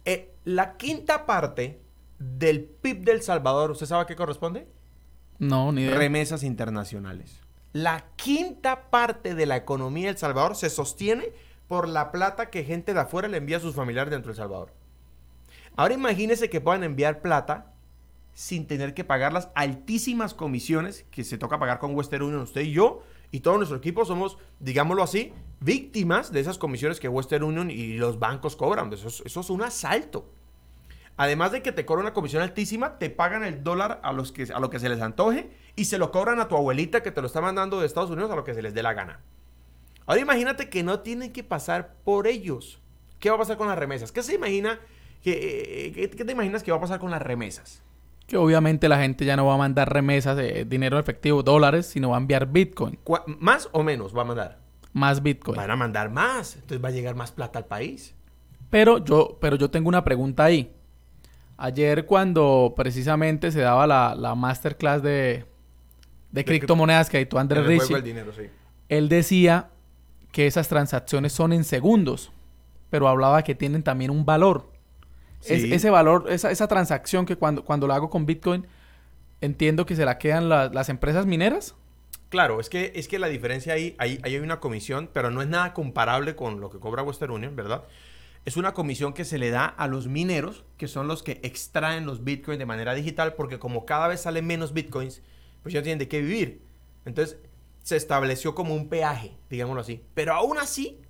eh, 0.04 0.32
la 0.44 0.76
quinta 0.76 1.26
parte 1.26 1.80
del 2.18 2.62
PIB 2.62 3.04
del 3.04 3.22
Salvador, 3.22 3.72
¿usted 3.72 3.86
sabe 3.86 4.02
a 4.02 4.06
qué 4.06 4.14
corresponde? 4.14 4.68
No, 5.38 5.72
ni 5.72 5.82
idea. 5.82 5.96
Remesas 5.96 6.44
internacionales. 6.44 7.40
La 7.72 8.04
quinta 8.14 8.90
parte 8.90 9.34
de 9.34 9.46
la 9.46 9.56
economía 9.56 10.06
del 10.06 10.18
Salvador 10.18 10.54
se 10.54 10.70
sostiene 10.70 11.32
por 11.66 11.88
la 11.88 12.12
plata 12.12 12.50
que 12.50 12.62
gente 12.62 12.94
de 12.94 13.00
afuera 13.00 13.26
le 13.26 13.38
envía 13.38 13.56
a 13.56 13.60
sus 13.60 13.74
familiares 13.74 14.12
dentro 14.12 14.30
del 14.30 14.36
Salvador. 14.36 14.72
Ahora 15.74 15.94
imagínense 15.94 16.48
que 16.48 16.60
puedan 16.60 16.84
enviar 16.84 17.20
plata 17.20 17.73
sin 18.34 18.66
tener 18.66 18.94
que 18.94 19.04
pagar 19.04 19.32
las 19.32 19.48
altísimas 19.54 20.34
comisiones 20.34 21.06
que 21.10 21.24
se 21.24 21.38
toca 21.38 21.58
pagar 21.58 21.78
con 21.78 21.94
Western 21.94 22.24
Union 22.24 22.42
usted 22.42 22.62
y 22.62 22.72
yo 22.72 23.02
y 23.34 23.40
todo 23.40 23.56
nuestro 23.56 23.78
equipo 23.78 24.04
somos, 24.04 24.38
digámoslo 24.60 25.02
así, 25.02 25.32
víctimas 25.58 26.30
de 26.30 26.38
esas 26.38 26.56
comisiones 26.56 27.00
que 27.00 27.08
Western 27.08 27.42
Union 27.42 27.68
y 27.68 27.94
los 27.94 28.20
bancos 28.20 28.54
cobran. 28.54 28.92
Eso 28.92 29.08
es, 29.08 29.50
un 29.50 29.62
asalto. 29.62 30.30
Además 31.16 31.50
de 31.50 31.60
que 31.60 31.72
te 31.72 31.84
cobran 31.84 32.06
una 32.06 32.14
comisión 32.14 32.42
altísima, 32.42 32.96
te 32.96 33.10
pagan 33.10 33.42
el 33.42 33.64
dólar 33.64 33.98
a, 34.04 34.12
los 34.12 34.30
que, 34.30 34.52
a 34.52 34.60
lo 34.60 34.70
que 34.70 34.78
se 34.78 34.88
les 34.88 35.02
antoje 35.02 35.50
y 35.74 35.86
se 35.86 35.98
lo 35.98 36.12
cobran 36.12 36.38
a 36.38 36.46
tu 36.46 36.56
abuelita 36.56 37.02
que 37.02 37.10
te 37.10 37.20
lo 37.20 37.26
está 37.26 37.40
mandando 37.40 37.80
de 37.80 37.86
Estados 37.86 38.10
Unidos 38.10 38.30
a 38.30 38.36
lo 38.36 38.44
que 38.44 38.54
se 38.54 38.62
les 38.62 38.72
dé 38.72 38.84
la 38.84 38.94
gana. 38.94 39.20
Ahora 40.06 40.20
imagínate 40.20 40.68
que 40.68 40.84
no 40.84 41.00
tienen 41.00 41.32
que 41.32 41.42
pasar 41.42 41.96
por 42.04 42.28
ellos. 42.28 42.80
¿Qué 43.18 43.30
va 43.30 43.34
a 43.34 43.38
pasar 43.40 43.56
con 43.56 43.66
las 43.66 43.78
remesas? 43.78 44.12
¿Qué 44.12 44.22
se 44.22 44.36
imagina? 44.36 44.78
¿Qué, 45.24 45.90
qué, 45.92 46.08
qué 46.08 46.24
te 46.24 46.30
imaginas 46.30 46.62
que 46.62 46.70
va 46.70 46.76
a 46.76 46.80
pasar 46.80 47.00
con 47.00 47.10
las 47.10 47.20
remesas? 47.20 47.82
Que 48.26 48.36
obviamente 48.36 48.88
la 48.88 48.98
gente 48.98 49.24
ya 49.24 49.36
no 49.36 49.46
va 49.46 49.54
a 49.54 49.58
mandar 49.58 49.92
remesas 49.92 50.36
de 50.36 50.64
dinero 50.64 50.98
efectivo, 50.98 51.42
dólares, 51.42 51.86
sino 51.86 52.10
va 52.10 52.16
a 52.16 52.20
enviar 52.20 52.50
Bitcoin. 52.50 52.98
¿Más 53.38 53.68
o 53.72 53.82
menos 53.82 54.16
va 54.16 54.22
a 54.22 54.24
mandar? 54.24 54.58
Más 54.92 55.22
Bitcoin. 55.22 55.56
Van 55.56 55.70
a 55.70 55.76
mandar 55.76 56.10
más, 56.10 56.54
entonces 56.54 56.82
va 56.82 56.88
a 56.88 56.92
llegar 56.92 57.14
más 57.14 57.32
plata 57.32 57.58
al 57.58 57.66
país. 57.66 58.14
Pero 58.70 59.04
yo, 59.04 59.38
pero 59.40 59.56
yo 59.56 59.70
tengo 59.70 59.88
una 59.88 60.04
pregunta 60.04 60.44
ahí. 60.44 60.72
Ayer 61.56 62.06
cuando 62.06 62.74
precisamente 62.76 63.52
se 63.52 63.60
daba 63.60 63.86
la, 63.86 64.34
masterclass 64.34 65.02
de, 65.02 65.44
de, 66.32 66.44
criptomonedas 66.44 67.10
que 67.10 67.24
tú 67.26 67.38
Andrés 67.38 67.64
Ricci, 67.66 67.94
él 68.88 69.08
decía 69.08 69.70
que 70.32 70.48
esas 70.48 70.66
transacciones 70.68 71.32
son 71.32 71.52
en 71.52 71.62
segundos, 71.62 72.32
pero 72.90 73.06
hablaba 73.06 73.44
que 73.44 73.54
tienen 73.54 73.84
también 73.84 74.10
un 74.10 74.24
valor 74.24 74.73
ese 75.48 75.90
valor, 75.90 76.26
esa, 76.28 76.50
esa, 76.50 76.68
transacción 76.68 77.26
que 77.26 77.36
cuando, 77.36 77.64
cuando 77.64 77.86
la 77.86 77.96
hago 77.96 78.10
con 78.10 78.26
Bitcoin, 78.26 78.66
entiendo 79.40 79.86
que 79.86 79.96
se 79.96 80.04
la 80.04 80.18
quedan 80.18 80.48
las 80.48 80.88
empresas 80.88 81.26
mineras. 81.26 81.74
Claro, 82.30 82.60
es 82.60 82.68
que, 82.68 82.92
es 82.96 83.06
que 83.06 83.18
la 83.18 83.28
diferencia 83.28 83.74
ahí, 83.74 83.94
ahí, 83.98 84.18
hay 84.24 84.36
una 84.38 84.58
comisión, 84.58 85.08
pero 85.12 85.30
no 85.30 85.42
es 85.42 85.48
nada 85.48 85.72
comparable 85.72 86.34
con 86.34 86.60
lo 86.60 86.70
que 86.70 86.80
cobra 86.80 87.02
Western 87.02 87.32
Union, 87.32 87.54
¿verdad? 87.54 87.84
Es 88.44 88.56
una 88.56 88.74
comisión 88.74 89.12
que 89.12 89.24
se 89.24 89.38
le 89.38 89.50
da 89.50 89.66
a 89.66 89.86
los 89.86 90.08
mineros, 90.08 90.64
que 90.76 90.88
son 90.88 91.08
los 91.08 91.22
que 91.22 91.40
extraen 91.42 92.06
los 92.06 92.24
bitcoins 92.24 92.58
de 92.58 92.66
manera 92.66 92.94
digital, 92.94 93.34
porque 93.34 93.58
como 93.58 93.86
cada 93.86 94.08
vez 94.08 94.22
salen 94.22 94.46
menos 94.46 94.72
bitcoins, 94.72 95.22
pues 95.62 95.72
ya 95.72 95.82
tienen 95.82 95.98
de 95.98 96.08
qué 96.08 96.20
vivir. 96.20 96.60
Entonces, 97.04 97.38
se 97.82 97.96
estableció 97.96 98.54
como 98.54 98.74
un 98.74 98.88
peaje, 98.88 99.36
digámoslo 99.48 99.82
así. 99.82 100.02
Pero 100.14 100.34
aún 100.34 100.58
así, 100.58 101.00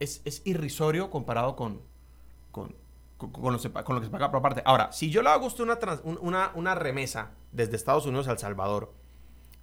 es, 0.00 0.22
es 0.24 0.42
irrisorio 0.44 1.10
comparado 1.10 1.54
con, 1.54 1.80
con, 2.50 2.74
con, 3.30 3.52
lo, 3.52 3.58
que 3.58 3.62
se 3.62 3.70
paga 4.10 4.30
por 4.30 4.42
parte. 4.42 4.62
Ahora, 4.64 4.90
si 4.92 5.10
yo 5.10 5.22
le 5.22 5.28
hago 5.28 5.46
usted 5.46 5.64
una, 5.64 5.78
una, 6.20 6.52
una, 6.54 6.74
remesa 6.74 7.30
desde 7.52 7.76
Estados 7.76 8.06
Unidos 8.06 8.28
a 8.28 8.32
El 8.32 8.38
Salvador, 8.38 8.92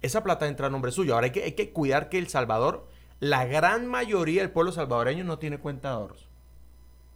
esa 0.02 0.22
plata 0.22 0.46
entra 0.46 0.68
a 0.68 0.70
nombre 0.70 0.92
suyo. 0.92 1.14
Ahora 1.14 1.26
hay 1.26 1.32
que, 1.32 1.44
hay 1.44 1.52
que 1.52 1.72
cuidar 1.72 2.08
que 2.08 2.18
El 2.18 2.28
Salvador 2.28 2.86
la 3.20 3.44
gran 3.44 3.86
mayoría 3.86 4.40
del 4.40 4.50
pueblo 4.50 4.72
salvadoreño 4.72 5.24
no 5.24 5.38
tiene 5.38 5.58
cuenta 5.58 5.88
de 5.88 5.94
ahorros. 5.94 6.26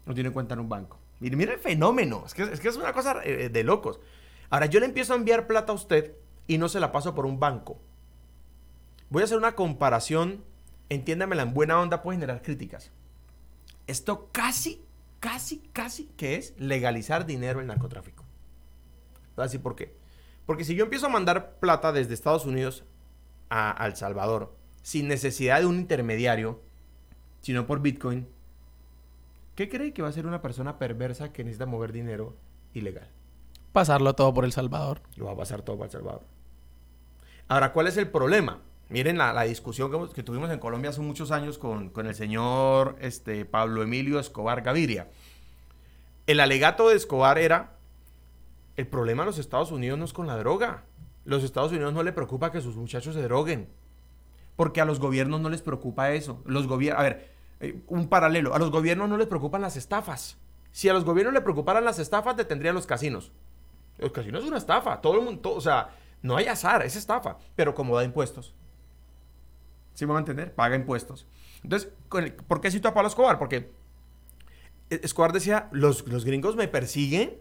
No 0.04 0.14
tiene 0.14 0.30
cuenta 0.30 0.52
en 0.52 0.60
un 0.60 0.68
banco. 0.68 0.98
Mire, 1.18 1.34
mire 1.34 1.54
el 1.54 1.58
fenómeno. 1.58 2.24
Es 2.26 2.34
que, 2.34 2.42
es 2.42 2.60
que 2.60 2.68
es 2.68 2.76
una 2.76 2.92
cosa 2.92 3.22
eh, 3.24 3.48
de 3.48 3.64
locos. 3.64 4.00
Ahora, 4.50 4.66
yo 4.66 4.80
le 4.80 4.86
empiezo 4.86 5.14
a 5.14 5.16
enviar 5.16 5.46
plata 5.46 5.72
a 5.72 5.74
usted 5.74 6.14
y 6.46 6.58
no 6.58 6.68
se 6.68 6.78
la 6.78 6.92
paso 6.92 7.14
por 7.14 7.24
un 7.24 7.40
banco. 7.40 7.80
Voy 9.08 9.22
a 9.22 9.24
hacer 9.24 9.38
una 9.38 9.54
comparación, 9.54 10.44
entiéndamela 10.90 11.42
en 11.42 11.54
buena 11.54 11.80
onda, 11.80 12.02
puede 12.02 12.18
generar 12.18 12.42
críticas. 12.42 12.90
Esto 13.86 14.28
casi, 14.30 14.84
casi, 15.24 15.60
casi 15.72 16.04
que 16.18 16.36
es 16.36 16.52
legalizar 16.58 17.24
dinero 17.24 17.62
en 17.62 17.68
narcotráfico. 17.68 18.24
A 19.38 19.44
decir 19.44 19.62
por 19.62 19.74
qué. 19.74 19.96
Porque 20.44 20.64
si 20.64 20.74
yo 20.74 20.84
empiezo 20.84 21.06
a 21.06 21.08
mandar 21.08 21.58
plata 21.60 21.92
desde 21.92 22.12
Estados 22.12 22.44
Unidos 22.44 22.84
a 23.48 23.86
El 23.86 23.96
Salvador, 23.96 24.54
sin 24.82 25.08
necesidad 25.08 25.60
de 25.60 25.66
un 25.66 25.76
intermediario, 25.76 26.60
sino 27.40 27.66
por 27.66 27.80
Bitcoin, 27.80 28.28
¿qué 29.54 29.70
cree 29.70 29.94
que 29.94 30.02
va 30.02 30.08
a 30.08 30.12
ser 30.12 30.26
una 30.26 30.42
persona 30.42 30.78
perversa 30.78 31.32
que 31.32 31.42
necesita 31.42 31.64
mover 31.64 31.92
dinero 31.92 32.36
ilegal? 32.74 33.08
Pasarlo 33.72 34.14
todo 34.14 34.34
por 34.34 34.44
El 34.44 34.52
Salvador. 34.52 35.00
Lo 35.16 35.24
va 35.24 35.32
a 35.32 35.36
pasar 35.36 35.62
todo 35.62 35.78
por 35.78 35.86
El 35.86 35.92
Salvador. 35.92 36.22
Ahora, 37.48 37.72
¿cuál 37.72 37.86
es 37.86 37.96
el 37.96 38.10
problema? 38.10 38.60
Miren 38.90 39.18
la, 39.18 39.42
discusión 39.44 39.90
que, 40.12 40.22
tuvimos 40.22 40.50
en 40.50 40.58
Colombia 40.58 40.90
hace 40.90 41.00
muchos 41.00 41.30
años 41.30 41.58
con, 41.58 41.90
el 41.96 42.14
señor 42.14 42.96
este, 43.00 43.44
Pablo 43.44 43.82
Emilio 43.82 44.18
Escobar 44.18 44.62
Gaviria. 44.62 45.08
El 46.26 46.40
alegato 46.40 46.88
de 46.88 46.96
Escobar 46.96 47.38
era, 47.38 47.76
el 48.76 48.86
problema 48.86 49.22
de 49.22 49.26
los 49.26 49.38
Estados 49.38 49.72
Unidos 49.72 49.98
no 49.98 50.04
es 50.04 50.12
con 50.12 50.26
la 50.26 50.36
droga. 50.36 50.84
Los 51.24 51.44
Estados 51.44 51.72
Unidos 51.72 51.94
no 51.94 52.02
le 52.02 52.12
preocupa 52.12 52.52
que 52.52 52.60
sus 52.60 52.76
muchachos 52.76 53.14
se 53.14 53.22
droguen. 53.22 53.68
Porque 54.56 54.80
a 54.80 54.84
los 54.84 55.00
gobiernos 55.00 55.40
no 55.40 55.48
les 55.48 55.62
preocupa 55.62 56.12
eso. 56.12 56.42
Los 56.44 56.66
gobiernos, 56.66 57.00
a 57.00 57.04
ver, 57.04 57.30
eh, 57.60 57.82
un 57.88 58.08
paralelo, 58.08 58.54
a 58.54 58.58
los 58.58 58.70
gobiernos 58.70 59.08
no 59.08 59.16
les 59.16 59.26
preocupan 59.26 59.62
las 59.62 59.76
estafas. 59.76 60.36
Si 60.70 60.88
a 60.88 60.92
los 60.92 61.04
gobiernos 61.04 61.34
le 61.34 61.40
preocuparan 61.40 61.84
las 61.84 61.98
estafas, 61.98 62.36
detendrían 62.36 62.74
los 62.74 62.86
casinos. 62.86 63.32
Los 63.98 64.12
casinos 64.12 64.42
es 64.42 64.48
una 64.48 64.58
estafa, 64.58 65.00
todo 65.00 65.14
el 65.14 65.24
mundo, 65.24 65.54
o 65.54 65.60
sea, 65.60 65.90
no 66.20 66.36
hay 66.36 66.46
azar, 66.46 66.82
es 66.84 66.96
estafa, 66.96 67.38
pero 67.54 67.74
como 67.74 67.96
da 67.96 68.04
impuestos. 68.04 68.54
¿Sí 69.94 70.06
me 70.06 70.12
van 70.12 70.18
a 70.18 70.20
entender? 70.20 70.54
Paga 70.54 70.76
impuestos. 70.76 71.26
Entonces, 71.62 71.90
¿por 72.46 72.60
qué 72.60 72.70
cito 72.70 72.88
a 72.88 72.94
Pablo 72.94 73.08
Escobar? 73.08 73.38
Porque 73.38 73.70
Escobar 74.90 75.32
decía, 75.32 75.68
los, 75.72 76.06
los 76.08 76.24
gringos 76.24 76.56
me 76.56 76.68
persiguen 76.68 77.38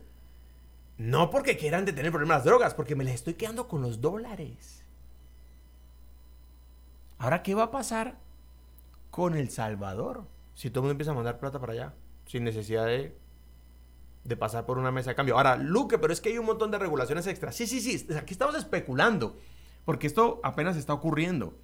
no 0.97 1.29
porque 1.29 1.57
quieran 1.57 1.85
detener 1.85 2.11
problemas 2.11 2.35
de 2.35 2.37
las 2.37 2.45
drogas, 2.45 2.73
porque 2.75 2.95
me 2.95 3.03
les 3.03 3.15
estoy 3.15 3.33
quedando 3.33 3.67
con 3.67 3.81
los 3.81 3.99
dólares. 3.99 4.83
Ahora, 7.17 7.41
¿qué 7.41 7.55
va 7.55 7.63
a 7.63 7.71
pasar 7.71 8.17
con 9.09 9.35
El 9.35 9.49
Salvador? 9.49 10.25
Si 10.53 10.69
todo 10.69 10.81
el 10.81 10.83
mundo 10.83 10.91
empieza 10.91 11.11
a 11.11 11.15
mandar 11.15 11.39
plata 11.39 11.59
para 11.59 11.73
allá, 11.73 11.93
sin 12.27 12.43
necesidad 12.43 12.85
de, 12.85 13.17
de 14.23 14.37
pasar 14.37 14.65
por 14.65 14.77
una 14.77 14.91
mesa 14.91 15.11
de 15.11 15.15
cambio. 15.15 15.35
Ahora, 15.35 15.55
Luque, 15.55 15.97
pero 15.97 16.13
es 16.13 16.21
que 16.21 16.29
hay 16.29 16.37
un 16.37 16.45
montón 16.45 16.69
de 16.69 16.77
regulaciones 16.77 17.25
extras. 17.25 17.55
Sí, 17.55 17.65
sí, 17.65 17.81
sí, 17.81 18.07
aquí 18.15 18.33
estamos 18.33 18.55
especulando, 18.55 19.35
porque 19.85 20.05
esto 20.05 20.41
apenas 20.43 20.77
está 20.77 20.93
ocurriendo. 20.93 21.57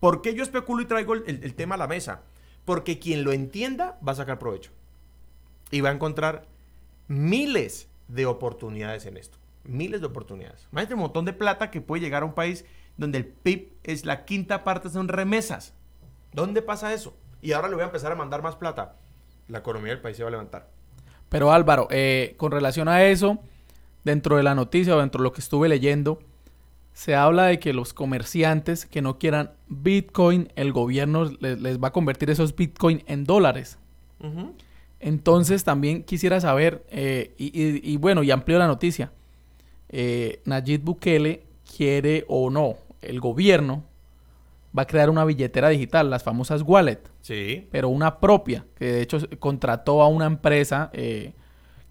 ¿Por 0.00 0.22
qué 0.22 0.34
yo 0.34 0.42
especulo 0.42 0.82
y 0.82 0.86
traigo 0.86 1.14
el, 1.14 1.54
tema 1.54 1.74
a 1.74 1.78
la 1.78 1.86
mesa? 1.86 2.22
Porque 2.64 2.98
quien 2.98 3.24
lo 3.24 3.32
entienda 3.32 3.98
va 4.06 4.12
a 4.12 4.16
sacar 4.16 4.38
provecho. 4.38 4.70
Y 5.70 5.80
va 5.80 5.90
a 5.90 5.92
encontrar 5.92 6.46
miles 7.08 7.88
de 8.08 8.26
oportunidades 8.26 9.06
en 9.06 9.16
esto. 9.16 9.38
Miles 9.64 10.00
de 10.00 10.06
oportunidades. 10.06 10.68
Imagínate 10.70 10.94
un 10.94 11.00
montón 11.00 11.24
de 11.24 11.32
plata 11.32 11.70
que 11.70 11.80
puede 11.80 12.02
llegar 12.02 12.22
a 12.22 12.26
un 12.26 12.34
país 12.34 12.64
donde 12.96 13.18
el 13.18 13.26
PIB 13.26 13.72
es 13.82 14.04
la 14.04 14.24
quinta 14.24 14.64
parte, 14.64 14.90
son 14.90 15.08
remesas. 15.08 15.74
¿Dónde 16.32 16.62
pasa 16.62 16.92
eso? 16.92 17.16
Y 17.42 17.52
ahora 17.52 17.68
le 17.68 17.74
voy 17.74 17.82
a 17.82 17.86
empezar 17.86 18.12
a 18.12 18.16
mandar 18.16 18.42
más 18.42 18.56
plata. 18.56 18.96
La 19.48 19.58
economía 19.58 19.92
del 19.92 20.00
país 20.00 20.16
se 20.16 20.22
va 20.22 20.28
a 20.28 20.32
levantar. 20.32 20.68
Pero 21.28 21.52
Álvaro, 21.52 21.88
eh, 21.90 22.34
con 22.36 22.52
relación 22.52 22.88
a 22.88 23.04
eso, 23.04 23.38
dentro 24.04 24.36
de 24.36 24.42
la 24.42 24.54
noticia 24.54 24.96
o 24.96 25.00
dentro 25.00 25.20
de 25.20 25.24
lo 25.24 25.32
que 25.32 25.40
estuve 25.40 25.68
leyendo, 25.68 26.20
se 26.96 27.14
habla 27.14 27.44
de 27.44 27.58
que 27.60 27.74
los 27.74 27.92
comerciantes 27.92 28.86
que 28.86 29.02
no 29.02 29.18
quieran 29.18 29.50
Bitcoin, 29.68 30.48
el 30.56 30.72
gobierno 30.72 31.26
les, 31.40 31.78
va 31.78 31.88
a 31.88 31.92
convertir 31.92 32.30
esos 32.30 32.56
Bitcoin 32.56 33.04
en 33.06 33.24
dólares. 33.24 33.78
Entonces 34.98 35.62
también 35.62 36.04
quisiera 36.04 36.40
saber, 36.40 36.86
eh, 36.88 37.34
y, 37.36 37.98
bueno, 37.98 38.22
y 38.22 38.30
amplio 38.30 38.58
la 38.58 38.66
noticia, 38.66 39.12
eh, 39.90 40.40
Nayib 40.46 40.84
Bukele 40.84 41.42
quiere 41.76 42.24
o 42.28 42.48
no 42.48 42.76
el 43.02 43.20
gobierno 43.20 43.84
va 44.76 44.84
a 44.84 44.86
crear 44.86 45.10
una 45.10 45.26
billetera 45.26 45.68
digital, 45.68 46.08
las 46.08 46.22
famosas 46.24 46.62
wallet. 46.62 47.02
Sí. 47.20 47.68
Pero 47.70 47.90
una 47.90 48.20
propia, 48.20 48.64
que 48.74 48.86
de 48.86 49.02
hecho 49.02 49.18
contrató 49.38 50.00
a 50.00 50.08
una 50.08 50.24
empresa 50.24 50.88
eh, 50.94 51.34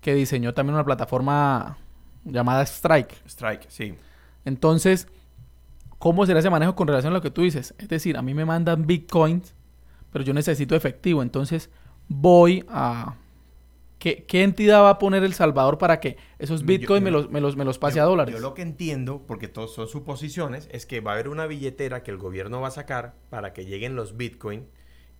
que 0.01 0.15
diseñó 0.15 0.55
también 0.55 0.74
una 0.74 0.83
plataforma 0.83 1.77
llamada 2.24 2.63
Strike. 2.63 3.21
Strike, 3.27 3.65
sí. 3.69 3.93
Entonces, 4.45 5.07
¿cómo 5.99 6.25
será 6.25 6.39
ese 6.39 6.49
manejo 6.49 6.75
con 6.75 6.87
relación 6.87 7.13
a 7.13 7.17
lo 7.17 7.21
que 7.21 7.31
tú 7.31 7.41
dices? 7.41 7.73
Es 7.77 7.89
decir, 7.89 8.17
a 8.17 8.21
mí 8.21 8.33
me 8.33 8.45
mandan 8.45 8.87
bitcoins, 8.87 9.53
pero 10.11 10.23
yo 10.23 10.33
necesito 10.33 10.75
efectivo. 10.75 11.21
Entonces, 11.21 11.69
voy 12.07 12.63
a 12.69 13.15
¿Qué, 14.27 14.43
entidad 14.43 14.83
va 14.83 14.91
a 14.91 14.99
poner 14.99 15.23
El 15.23 15.33
Salvador 15.33 15.79
para 15.79 15.99
que 15.99 16.17
esos 16.37 16.63
bitcoins 16.63 17.03
me, 17.03 17.09
los, 17.09 17.31
me, 17.31 17.65
los, 17.65 17.79
pase 17.79 17.99
a 17.99 18.03
dólares? 18.03 18.35
Yo 18.35 18.39
lo 18.39 18.53
que 18.53 18.61
entiendo, 18.61 19.23
porque 19.25 19.47
todos 19.47 19.73
son 19.73 19.87
suposiciones, 19.87 20.69
es 20.71 20.85
que 20.85 20.99
va 20.99 21.11
a 21.11 21.13
haber 21.15 21.27
una 21.27 21.47
billetera 21.47 22.03
que 22.03 22.11
el 22.11 22.17
gobierno 22.17 22.61
va 22.61 22.67
a 22.67 22.71
sacar 22.71 23.15
para 23.31 23.51
que 23.51 23.65
lleguen 23.65 23.95
los 23.95 24.15
bitcoins 24.15 24.67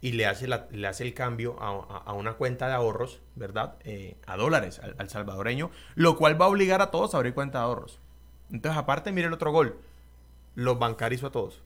y 0.02 0.12
le 0.12 0.28
hace, 0.28 0.48
le 0.48 0.88
hace 0.88 1.04
el 1.04 1.16
cambio 1.16 1.56
a, 1.60 2.14
una 2.14 2.34
cuenta 2.34 2.68
de 2.68 2.74
ahorros, 2.74 3.22
¿verdad? 3.34 3.78
Eh, 3.86 4.18
a 4.28 4.38
dólares 4.38 4.80
al, 5.00 5.10
salvadoreño, 5.10 5.72
lo 5.96 6.16
cual 6.16 6.40
va 6.40 6.46
a 6.46 6.50
obligar 6.50 6.84
a 6.84 6.92
todos 6.92 7.16
a 7.16 7.18
abrir 7.18 7.34
cuenta 7.34 7.60
de 7.60 7.64
ahorros. 7.64 8.00
Entonces, 8.52 8.78
aparte, 8.78 9.12
mire 9.12 9.28
el 9.28 9.34
otro 9.34 9.52
gol. 9.52 9.80
Los 10.56 10.80
bancarizo 10.80 11.28
a 11.28 11.32
todos. 11.32 11.62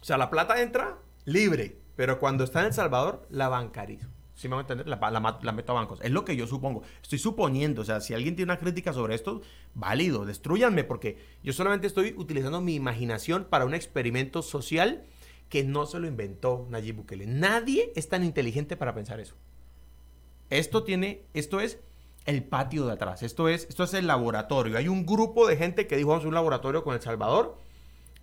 O 0.00 0.04
sea, 0.04 0.16
la 0.16 0.30
plata 0.30 0.62
entra 0.62 0.98
libre, 1.24 1.76
pero 1.96 2.18
cuando 2.18 2.44
está 2.44 2.60
en 2.60 2.66
El 2.66 2.72
Salvador, 2.72 3.26
la 3.30 3.48
bancarizo. 3.48 4.08
Si 4.34 4.48
me 4.48 4.54
van 4.54 4.60
a 4.60 4.72
entender, 4.72 4.86
la, 4.88 5.52
meto 5.52 5.72
a 5.72 5.74
bancos. 5.74 6.00
Es 6.02 6.10
lo 6.10 6.24
que 6.24 6.34
yo 6.34 6.46
supongo. 6.46 6.82
Estoy 7.02 7.18
suponiendo, 7.18 7.82
o 7.82 7.84
sea, 7.84 8.00
si 8.00 8.14
alguien 8.14 8.36
tiene 8.36 8.52
una 8.52 8.58
crítica 8.58 8.94
sobre 8.94 9.14
esto, 9.14 9.42
válido, 9.74 10.24
destruyanme, 10.24 10.82
porque 10.84 11.18
yo 11.42 11.52
solamente 11.52 11.86
estoy 11.86 12.14
utilizando 12.16 12.62
mi 12.62 12.74
imaginación 12.74 13.44
para 13.44 13.66
un 13.66 13.74
experimento 13.74 14.40
social 14.40 15.04
que 15.50 15.62
no 15.62 15.84
se 15.84 15.98
lo 15.98 16.06
inventó 16.06 16.66
Nayib 16.70 16.96
Bukele. 16.96 17.26
Nadie 17.26 17.92
es 17.96 18.08
tan 18.08 18.24
inteligente 18.24 18.78
para 18.78 18.94
pensar 18.94 19.20
eso. 19.20 19.34
Esto 20.48 20.84
tiene, 20.84 21.22
esto 21.34 21.60
es 21.60 21.80
el 22.26 22.44
patio 22.44 22.86
de 22.86 22.92
atrás, 22.92 23.22
esto 23.22 23.48
es, 23.48 23.66
esto 23.68 23.84
es 23.84 23.94
el 23.94 24.06
laboratorio. 24.06 24.76
Hay 24.76 24.88
un 24.88 25.06
grupo 25.06 25.46
de 25.46 25.56
gente 25.56 25.86
que 25.86 25.96
dijo 25.96 26.10
vamos 26.10 26.24
a 26.24 26.28
un 26.28 26.34
laboratorio 26.34 26.84
con 26.84 26.94
El 26.94 27.00
Salvador 27.00 27.56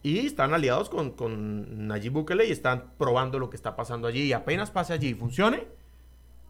y 0.04 0.26
están 0.26 0.54
aliados 0.54 0.90
con, 0.90 1.12
con 1.12 1.88
Nayib 1.88 2.14
Bukele 2.14 2.46
y 2.48 2.52
están 2.52 2.94
probando 2.98 3.40
lo 3.40 3.50
que 3.50 3.58
está 3.58 3.76
pasando 3.76 4.08
allí. 4.08 4.24
Y 4.24 4.34
apenas 4.34 4.72
pase 4.72 4.94
allí 4.94 5.10
y 5.10 5.14
funcione, 5.14 5.68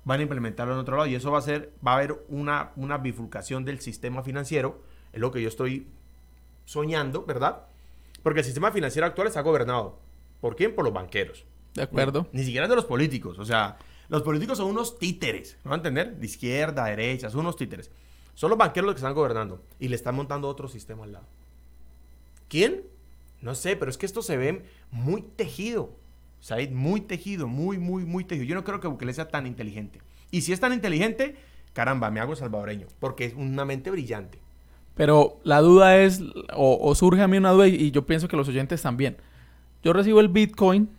van 0.04 0.20
a 0.20 0.24
implementarlo 0.24 0.74
en 0.74 0.80
otro 0.80 0.98
lado 0.98 1.08
y 1.08 1.16
eso 1.16 1.32
va 1.32 1.40
a 1.40 1.42
ser, 1.42 1.74
va 1.86 1.94
a 1.94 1.96
haber 1.96 2.24
una, 2.30 2.72
una 2.76 2.98
bifurcación 2.98 3.66
del 3.66 3.80
sistema 3.80 4.24
financiero, 4.24 4.82
es 5.14 5.20
lo 5.20 5.32
que 5.32 5.42
yo 5.42 5.48
estoy 5.48 5.88
soñando, 6.66 7.26
¿verdad? 7.26 7.64
Porque 8.24 8.42
el 8.42 8.46
sistema 8.46 8.72
financiero 8.72 9.08
actual 9.08 9.28
está 9.28 9.42
gobernado. 9.42 10.00
¿Por 10.42 10.56
quién? 10.56 10.76
Por 10.76 10.86
los 10.86 10.94
banqueros. 10.94 11.46
De 11.74 11.84
acuerdo. 11.84 12.28
Ni, 12.32 12.44
siquiera 12.44 12.68
de 12.68 12.76
los 12.76 12.86
políticos. 12.86 13.40
O 13.40 13.46
sea, 13.46 13.78
los 14.10 14.22
políticos 14.24 14.58
son 14.58 14.68
unos 14.68 14.98
títeres. 14.98 15.58
¿Me 15.64 15.70
van 15.70 15.80
a 15.80 15.88
entender? 15.88 16.18
De 16.18 16.26
izquierda, 16.26 16.86
derecha, 16.86 17.30
son 17.30 17.42
unos 17.42 17.56
títeres. 17.56 17.92
Son 18.34 18.50
los 18.50 18.58
banqueros 18.58 18.86
los 18.86 18.96
que 18.96 19.00
están 19.00 19.14
gobernando. 19.14 19.64
Y 19.80 19.88
le 19.88 19.96
están 19.96 20.16
montando 20.16 20.48
otro 20.48 20.68
sistema 20.68 21.04
al 21.04 21.14
lado. 21.14 21.26
¿Quién? 22.48 22.84
No 23.42 23.56
sé, 23.56 23.76
pero 23.76 23.92
es 23.92 23.98
que 23.98 24.06
esto 24.06 24.22
se 24.22 24.38
ve 24.38 24.64
muy 24.92 25.22
tejido. 25.22 25.92
Said, 26.40 26.72
muy 26.72 27.02
tejido, 27.02 27.48
muy, 27.48 27.78
muy, 27.78 28.06
muy 28.06 28.24
tejido. 28.24 28.46
Yo 28.46 28.56
no 28.56 28.64
creo 28.64 28.80
que 28.80 28.88
Bukele 28.88 29.14
sea 29.14 29.28
tan 29.28 29.48
inteligente. 29.48 30.00
Y 30.32 30.42
si 30.42 30.54
es 30.54 30.60
tan 30.60 30.74
inteligente, 30.74 31.36
caramba, 31.74 32.12
me 32.12 32.20
hago 32.20 32.36
salvadoreño, 32.36 32.88
porque 33.00 33.26
es 33.26 33.34
una 33.34 33.66
mente 33.66 33.92
brillante. 33.92 34.40
Pero 34.96 35.40
la 35.44 35.62
duda 35.62 35.98
es, 35.98 36.22
o, 36.56 36.94
surge 36.96 37.22
a 37.22 37.28
mí 37.28 37.38
una 37.38 37.52
duda, 37.52 37.68
y, 37.68 37.92
yo 37.92 38.06
pienso 38.06 38.28
que 38.28 38.36
los 38.36 38.48
oyentes 38.48 38.82
también. 38.82 39.18
Yo 39.84 39.94
recibo 39.94 40.20
el 40.20 40.30
Bitcoin 40.30 40.90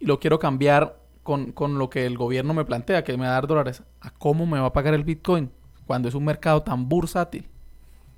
y 0.00 0.06
lo 0.06 0.18
quiero 0.18 0.38
cambiar 0.38 0.98
con, 1.22 1.52
con, 1.52 1.78
lo 1.78 1.90
que 1.90 2.06
el 2.06 2.16
gobierno 2.16 2.54
me 2.54 2.64
plantea, 2.64 3.04
que 3.04 3.16
me 3.16 3.24
va 3.26 3.30
a 3.30 3.34
dar 3.34 3.46
dólares. 3.46 3.82
¿A 4.00 4.10
cómo 4.10 4.46
me 4.46 4.58
va 4.58 4.66
a 4.66 4.72
pagar 4.72 4.94
el 4.94 5.04
Bitcoin 5.04 5.50
cuando 5.86 6.08
es 6.08 6.14
un 6.14 6.24
mercado 6.24 6.62
tan 6.62 6.88
bursátil? 6.88 7.48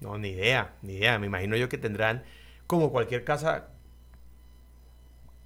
No, 0.00 0.18
ni 0.18 0.28
idea, 0.28 0.74
ni 0.82 0.94
idea. 0.94 1.18
Me 1.18 1.26
imagino 1.26 1.56
yo 1.56 1.68
que 1.68 1.78
tendrán, 1.78 2.22
como 2.66 2.90
cualquier 2.90 3.24
casa, 3.24 3.68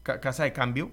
casa 0.03 0.45
de 0.45 0.53
cambio, 0.53 0.91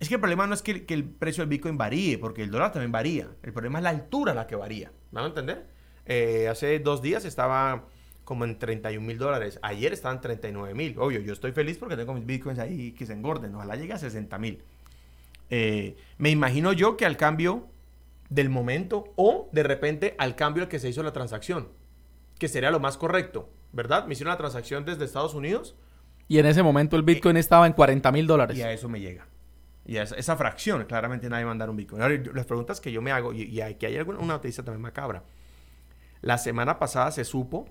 es 0.00 0.08
que 0.08 0.14
el 0.14 0.20
problema 0.20 0.46
no 0.46 0.54
es 0.54 0.62
que, 0.62 0.84
el 0.88 1.04
precio 1.04 1.42
del 1.42 1.48
Bitcoin 1.48 1.76
varíe, 1.76 2.18
porque 2.18 2.42
el 2.42 2.50
dólar 2.50 2.72
también 2.72 2.92
varía. 2.92 3.28
El 3.42 3.52
problema 3.52 3.78
es 3.78 3.82
la 3.82 3.90
altura 3.90 4.34
la 4.34 4.46
que 4.46 4.54
varía. 4.54 4.92
¿Me 5.10 5.16
van 5.16 5.24
a 5.24 5.28
entender? 5.28 5.66
Eh, 6.06 6.48
hace 6.48 6.78
dos 6.78 7.02
días 7.02 7.24
estaba 7.24 7.84
como 8.24 8.44
en 8.44 8.58
31 8.58 9.04
mil 9.04 9.18
dólares. 9.18 9.58
Ayer 9.62 9.92
estaban 9.92 10.20
39 10.20 10.74
mil. 10.74 10.98
Obvio, 10.98 11.20
yo 11.20 11.32
estoy 11.32 11.52
feliz 11.52 11.78
porque 11.78 11.96
tengo 11.96 12.14
mis 12.14 12.26
bitcoins 12.26 12.58
ahí 12.58 12.92
que 12.92 13.06
se 13.06 13.14
engorden. 13.14 13.54
Ojalá 13.54 13.74
llegue 13.74 13.94
a 13.94 13.98
60 13.98 14.38
mil. 14.38 14.62
Eh, 15.50 15.96
me 16.18 16.30
imagino 16.30 16.72
yo 16.72 16.96
que 16.96 17.06
al 17.06 17.16
cambio 17.16 17.68
del 18.28 18.50
momento 18.50 19.12
o 19.16 19.48
de 19.52 19.62
repente 19.62 20.14
al 20.18 20.36
cambio 20.36 20.64
al 20.64 20.68
que 20.68 20.78
se 20.78 20.88
hizo 20.88 21.02
la 21.02 21.12
transacción, 21.12 21.68
que 22.38 22.48
sería 22.48 22.70
lo 22.70 22.80
más 22.80 22.96
correcto, 22.96 23.50
¿verdad? 23.72 24.06
Me 24.06 24.12
hicieron 24.12 24.32
la 24.32 24.38
transacción 24.38 24.84
desde 24.84 25.04
Estados 25.04 25.34
Unidos 25.34 25.74
Y 26.28 26.38
en 26.38 26.46
ese 26.46 26.62
momento 26.62 26.96
el 26.96 27.02
Bitcoin 27.02 27.36
estaba 27.36 27.66
en 27.66 27.72
40 27.72 28.12
mil 28.12 28.26
dólares. 28.26 28.56
y 28.56 28.62
a 28.62 28.72
eso 28.72 28.88
me 28.88 29.00
llega. 29.00 29.26
Y 29.86 29.96
a 29.96 30.02
esa, 30.02 30.16
esa 30.16 30.36
fracción, 30.36 30.84
claramente 30.84 31.30
nadie 31.30 31.44
va 31.44 31.50
a 31.50 31.52
mandar 31.52 31.70
un 31.70 31.76
Bitcoin. 31.76 32.02
Ahora, 32.02 32.14
las 32.34 32.44
preguntas 32.44 32.78
que 32.80 32.92
yo 32.92 33.00
me 33.00 33.10
hago, 33.10 33.32
y, 33.32 33.44
y 33.44 33.62
aquí 33.62 33.86
hay 33.86 33.96
alguna, 33.96 34.18
una 34.18 34.34
noticia 34.34 34.62
también 34.62 34.82
macabra. 34.82 35.22
La 36.20 36.36
semana 36.36 36.78
pasada 36.78 37.10
se 37.10 37.24
supo 37.24 37.66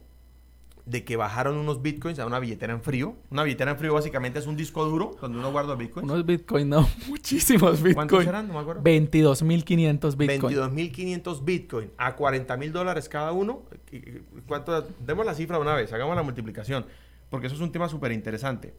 de 0.88 1.04
que 1.04 1.18
bajaron 1.18 1.58
unos 1.58 1.82
Bitcoins 1.82 2.18
a 2.20 2.26
una 2.26 2.40
billetera 2.40 2.72
en 2.74 2.82
frío. 2.82 3.16
Una 3.30 3.44
billetera 3.44 3.72
en 3.72 3.78
frío 3.78 3.94
básicamente 3.94 4.40
es 4.40 4.48
un 4.48 4.56
disco 4.56 4.86
duro 4.86 5.18
donde 5.20 5.38
uno 5.38 5.52
guarda 5.52 5.76
Bitcoins. 5.76 6.10
Unos 6.10 6.26
Bitcoin, 6.26 6.70
no, 6.70 6.88
muchísimos 7.10 7.82
¿Cuántos 7.82 8.20
Bitcoin. 8.20 8.28
eran? 8.30 8.48
No 8.48 8.54
me 8.54 8.60
acuerdo. 8.62 8.82
22.500 8.84 10.16
Bitcoin. 10.16 10.56
22.500 10.56 11.44
Bitcoin 11.44 11.92
a 11.98 12.16
40.000 12.16 12.72
dólares 12.72 13.10
cada 13.10 13.34
uno. 13.34 13.64
¿Y- 13.92 13.98
y- 13.98 14.22
¿Cuánto? 14.48 14.82
Demos 15.06 15.26
la 15.26 15.34
cifra 15.34 15.58
de 15.58 15.62
una 15.62 15.76
vez, 15.76 15.92
hagamos 15.92 16.16
la 16.16 16.24
multiplicación, 16.24 16.86
porque 17.30 17.48
eso 17.48 17.56
es 17.58 17.62
un 17.62 17.72
tema 17.74 17.90
súper 17.90 18.14
interesante. 18.14 18.74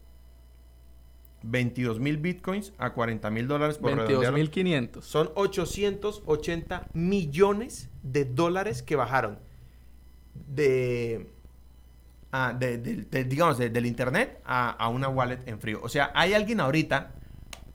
22.000 1.45 2.21
Bitcoins 2.21 2.73
a 2.79 2.95
40.000 2.95 3.47
dólares 3.47 3.79
por 3.79 3.93
redondearlo. 3.95 4.39
22.500. 4.39 5.03
Son 5.03 5.31
880 5.35 6.89
millones 6.95 7.91
de 8.03 8.25
dólares 8.25 8.83
que 8.83 8.97
bajaron 8.97 9.39
de, 10.49 11.31
de- 12.33 12.79
de- 12.79 12.97
de- 13.05 13.25
digamos, 13.25 13.59
de- 13.59 13.71
del 13.71 13.87
internet 13.87 14.41
a, 14.45 14.71
a 14.71 14.89
una 14.89 15.09
wallet 15.09 15.41
en 15.47 15.59
frío. 15.61 15.81
O 15.83 15.89
sea, 15.89 16.11
hay 16.15 16.35
alguien 16.35 16.61
ahorita 16.61 17.13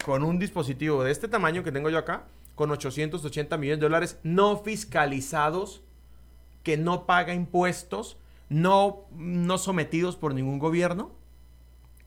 con 0.06 0.24
un 0.24 0.38
dispositivo 0.40 1.04
de 1.04 1.12
este 1.12 1.28
tamaño 1.28 1.64
que 1.64 1.72
tengo 1.72 1.90
yo 1.90 1.98
acá, 1.98 2.26
con 2.56 2.70
880 2.72 3.58
millones 3.58 3.80
de 3.80 3.86
dólares 3.86 4.20
no 4.24 4.58
fiscalizados, 4.58 5.82
que 6.62 6.78
no 6.78 7.06
paga 7.06 7.34
impuestos, 7.34 8.18
no, 8.50 9.06
no 9.18 9.58
sometidos 9.58 10.16
por 10.18 10.34
ningún 10.36 10.60
gobierno 10.60 11.12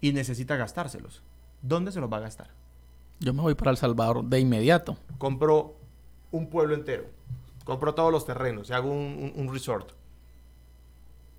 y 0.00 0.12
necesita 0.12 0.56
gastárselos. 0.56 1.22
¿Dónde 1.62 1.90
se 1.90 2.00
los 2.00 2.12
va 2.12 2.18
a 2.18 2.20
gastar? 2.20 2.50
Yo 3.18 3.34
me 3.34 3.42
voy 3.42 3.54
para 3.54 3.70
El 3.72 3.76
Salvador 3.76 4.22
de 4.24 4.38
inmediato. 4.38 4.96
compro 5.18 5.74
un 6.30 6.48
pueblo 6.48 6.74
entero. 6.74 7.06
Compro 7.64 7.94
todos 7.94 8.12
los 8.12 8.24
terrenos 8.26 8.70
y 8.70 8.72
hago 8.74 8.90
un, 8.92 9.32
un- 9.36 9.40
un 9.48 9.52
resort. 9.52 9.90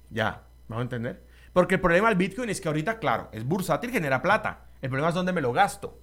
Ya, 0.09 0.43
¿vamos 0.67 0.81
a 0.81 0.83
entender? 0.83 1.23
Porque 1.53 1.75
el 1.75 1.81
problema 1.81 2.09
del 2.09 2.17
Bitcoin 2.17 2.49
es 2.49 2.61
que 2.61 2.67
ahorita, 2.67 2.99
claro, 2.99 3.29
es 3.31 3.43
bursátil, 3.45 3.89
genera 3.91 4.21
plata. 4.21 4.65
El 4.81 4.89
problema 4.89 5.09
es 5.09 5.15
dónde 5.15 5.33
me 5.33 5.41
lo 5.41 5.53
gasto. 5.53 5.99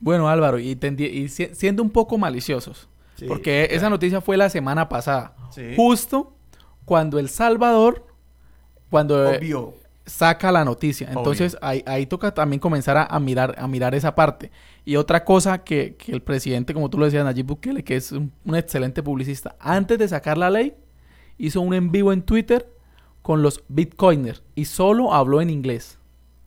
Bueno, 0.00 0.28
Álvaro, 0.28 0.58
y, 0.58 0.74
tendi- 0.76 1.10
y 1.10 1.28
si- 1.28 1.54
siendo 1.54 1.82
un 1.82 1.90
poco 1.90 2.18
maliciosos, 2.18 2.88
Sí, 3.16 3.26
porque 3.26 3.64
claro. 3.66 3.76
esa 3.78 3.90
noticia 3.90 4.20
fue 4.20 4.36
la 4.36 4.50
semana 4.50 4.88
pasada, 4.88 5.36
Sí. 5.50 5.72
justo 5.76 6.36
cuando 6.84 7.18
El 7.18 7.28
Salvador, 7.28 8.06
cuando 8.90 9.32
eh, 9.32 9.38
Obvio. 9.38 9.74
saca 10.04 10.50
la 10.52 10.64
noticia. 10.64 11.08
Entonces 11.08 11.56
ahí, 11.62 11.82
ahí 11.86 12.06
toca 12.06 12.34
también 12.34 12.60
comenzar 12.60 12.96
a, 12.96 13.04
a 13.04 13.20
mirar 13.20 13.54
a 13.56 13.66
mirar 13.68 13.94
esa 13.94 14.14
parte. 14.14 14.50
Y 14.84 14.96
otra 14.96 15.24
cosa 15.24 15.62
que, 15.64 15.94
que 15.96 16.12
el 16.12 16.22
presidente, 16.22 16.74
como 16.74 16.90
tú 16.90 16.98
lo 16.98 17.04
decías, 17.06 17.24
Nayib 17.24 17.46
Bukele, 17.46 17.84
que 17.84 17.96
es 17.96 18.12
un, 18.12 18.32
un 18.44 18.56
excelente 18.56 19.02
publicista, 19.02 19.54
antes 19.60 19.98
de 19.98 20.08
sacar 20.08 20.36
la 20.36 20.50
ley, 20.50 20.74
hizo 21.38 21.60
un 21.60 21.72
en 21.72 21.90
vivo 21.92 22.12
en 22.12 22.20
Twitter 22.22 22.68
con 23.24 23.40
los 23.40 23.64
bitcoiners 23.68 24.42
y 24.54 24.66
solo 24.66 25.14
habló 25.14 25.40
en 25.40 25.48
inglés. 25.48 25.98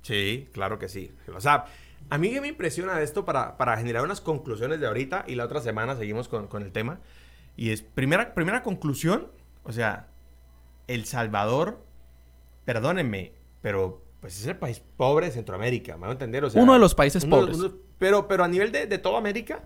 Sí, 0.04 0.48
claro 0.54 0.78
que 0.78 0.88
sí. 0.88 1.12
O 1.36 1.42
sea, 1.42 1.66
a 2.12 2.18
mí 2.20 2.30
que 2.30 2.40
me 2.40 2.48
impresiona 2.50 2.96
de 2.96 3.04
esto 3.04 3.26
para, 3.26 3.58
para 3.58 3.76
generar 3.78 4.04
unas 4.04 4.22
conclusiones 4.22 4.80
de 4.80 4.86
ahorita 4.86 5.26
y 5.28 5.34
la 5.34 5.46
otra 5.46 5.60
semana 5.60 5.96
seguimos 5.96 6.28
con, 6.28 6.46
con 6.46 6.62
el 6.62 6.72
tema. 6.72 7.00
Y 7.56 7.72
es, 7.72 7.82
primera, 7.82 8.36
primera 8.36 8.62
conclusión, 8.62 9.28
o 9.64 9.72
sea, 9.72 10.06
El 10.86 11.06
Salvador, 11.06 11.80
perdónenme, 12.64 13.32
pero 13.62 14.04
pues 14.22 14.40
es 14.40 14.46
el 14.46 14.56
país 14.58 14.80
pobre 14.98 15.26
de 15.26 15.32
Centroamérica, 15.32 15.96
¿me 15.96 16.02
van 16.02 16.10
a 16.10 16.14
entender? 16.14 16.46
O 16.46 16.50
sea, 16.52 16.62
Uno 16.62 16.74
de 16.74 16.80
los 16.80 16.94
países 16.94 17.24
uno- 17.24 17.38
pobres. 17.40 17.58
uno- 17.58 17.72
pero, 17.98 18.28
pero 18.28 18.44
a 18.44 18.48
nivel 18.48 18.72
de, 18.72 18.86
de 18.86 18.98
toda 19.00 19.18
América, 19.18 19.64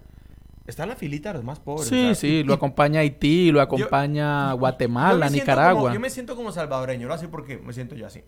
está 0.72 0.84
en 0.84 0.90
la 0.90 0.96
filita 0.96 1.30
de 1.30 1.36
los 1.36 1.44
más 1.44 1.60
pobres. 1.60 1.88
Sí, 1.88 2.02
o 2.02 2.06
sea, 2.08 2.16
sí, 2.16 2.28
y- 2.28 2.44
lo 2.44 2.54
acompaña 2.56 3.02
Haití, 3.02 3.52
lo 3.52 3.62
acompaña 3.62 4.52
yo 4.52 4.58
Guatemala, 4.58 5.30
Nicaragua. 5.30 5.82
como- 5.84 5.94
yo 5.94 6.00
me 6.00 6.10
siento 6.10 6.36
como 6.36 6.52
salvadoreño, 6.52 7.08
lo 7.08 7.18
sé 7.18 7.28
porque 7.28 7.58
me 7.58 7.74
siento 7.74 7.96
yo 7.96 8.08
así. 8.08 8.24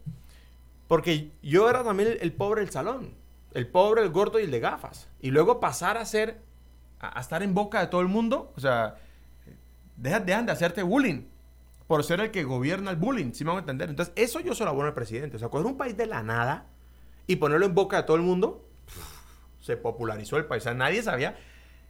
Porque 0.88 1.32
yo 1.42 1.70
era 1.70 1.84
también 1.84 2.10
el, 2.12 2.18
el 2.22 2.34
pobre 2.34 2.62
del 2.62 2.70
salón. 2.70 3.16
El 3.54 3.68
pobre, 3.68 4.02
el 4.04 4.10
gordo 4.10 4.40
y 4.40 4.44
el 4.44 4.52
de 4.52 4.60
gafas. 4.60 5.08
Y 5.22 5.32
luego 5.32 5.60
pasar 5.60 5.98
a 5.98 6.06
ser, 6.06 6.42
a, 7.00 7.18
a 7.18 7.22
estar 7.22 7.42
en 7.44 7.54
boca 7.54 7.80
de 7.80 7.88
todo 7.88 8.02
el 8.02 8.08
mundo. 8.08 8.52
O 8.56 8.60
sea, 8.60 8.96
dejan, 9.96 10.26
dejan 10.26 10.46
de 10.46 10.52
hacerte 10.52 10.84
bullying 10.84 11.24
por 11.88 12.04
ser 12.04 12.20
el 12.20 12.32
que 12.32 12.44
gobierna 12.44 12.92
el 12.92 12.98
bullying, 12.98 13.34
¿sí 13.34 13.44
me 13.44 13.50
van 13.50 13.58
a 13.58 13.60
entender? 13.62 13.90
Entonces, 13.90 14.14
eso 14.18 14.40
yo 14.40 14.56
se 14.56 14.64
lo 14.64 14.72
abono 14.72 14.88
al 14.88 14.94
presidente. 14.94 15.36
O 15.36 15.40
sea, 15.40 15.50
coger 15.50 15.66
un 15.68 15.78
país 15.78 15.96
de 15.96 16.08
la 16.08 16.24
nada 16.24 16.66
y 17.28 17.36
ponerlo 17.36 17.66
en 17.66 17.76
boca 17.76 17.98
de 17.98 18.04
todo 18.04 18.18
el 18.18 18.24
mundo, 18.24 18.68
se 19.62 19.78
popularizó 19.78 20.38
el 20.38 20.46
país. 20.46 20.64
O 20.64 20.66
sea, 20.66 20.74
nadie 20.74 21.02
sabía. 21.04 21.36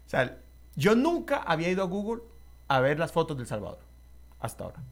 O 0.06 0.10
sea, 0.10 0.38
yo 0.76 0.96
nunca 0.96 1.38
había 1.38 1.70
ido 1.70 1.84
a 1.84 1.88
Google 1.88 2.24
a 2.68 2.80
ver 2.80 3.00
las 3.00 3.12
fotos 3.12 3.38
del 3.38 3.48
Salvador. 3.48 3.80
Hasta 4.40 4.64
ahora. 4.64 4.84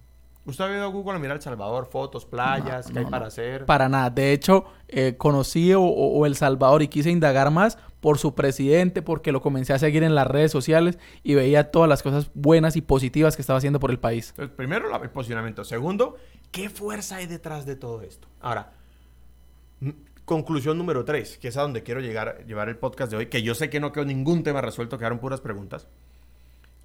¿Usted 0.44 0.63
había 0.63 0.78
ido 0.78 0.86
a 0.86 0.89
Google 0.89 1.15
a 1.15 1.20
mirar 1.20 1.38
El 1.38 1.44
Salvador, 1.44 1.86
fotos, 1.86 2.26
playas, 2.26 2.89
qué 2.91 3.00
hay 3.00 3.06
para 3.06 3.28
hacer? 3.28 3.65
Para 3.65 3.88
nada. 3.89 4.10
De 4.10 4.34
hecho, 4.34 4.65
eh, 4.88 5.15
conocí 5.15 5.72
o, 5.76 6.26
El 6.26 6.36
Salvador 6.36 6.82
y 6.82 6.88
quise 6.88 7.12
indagar 7.12 7.52
más 7.52 7.78
por 8.00 8.17
su 8.17 8.34
presidente, 8.34 9.04
porque 9.04 9.32
lo 9.32 9.41
comencé 9.41 9.74
a 9.74 9.80
seguir 9.80 10.02
en 10.02 10.15
las 10.15 10.26
redes 10.26 10.52
sociales 10.52 10.98
y 11.22 11.36
veía 11.36 11.70
todas 11.70 11.88
las 11.88 12.02
cosas 12.02 12.32
buenas 12.34 12.76
y 12.76 12.82
positivas 12.82 13.36
que 13.36 13.44
estaba 13.44 13.58
haciendo 13.58 13.80
por 13.80 13.91
el 13.91 14.00
país. 14.00 14.30
Entonces, 14.32 14.56
primero, 14.56 14.89
el 15.04 15.10
posicionamiento. 15.12 15.63
Segundo, 15.63 16.17
¿qué 16.50 16.70
fuerza 16.70 17.17
hay 17.17 17.28
detrás 17.28 17.67
de 17.67 17.76
todo 17.76 18.02
esto? 18.02 18.28
Ahora, 18.39 18.74
conclusión 20.25 20.77
número 20.77 21.05
tres, 21.05 21.38
que 21.38 21.49
es 21.49 21.57
a 21.57 21.62
donde 21.62 21.84
quiero 21.84 22.01
llegar, 22.01 22.45
llevar 22.45 22.69
el 22.69 22.77
podcast 22.77 23.12
de 23.12 23.17
hoy, 23.17 23.25
que 23.27 23.43
yo 23.43 23.55
sé 23.55 23.69
que 23.69 23.79
no 23.79 23.91
quedó 23.91 24.05
ningún 24.05 24.43
tema 24.43 24.62
resuelto, 24.62 24.97
quedaron 24.97 25.19
puras 25.19 25.41
preguntas. 25.41 25.88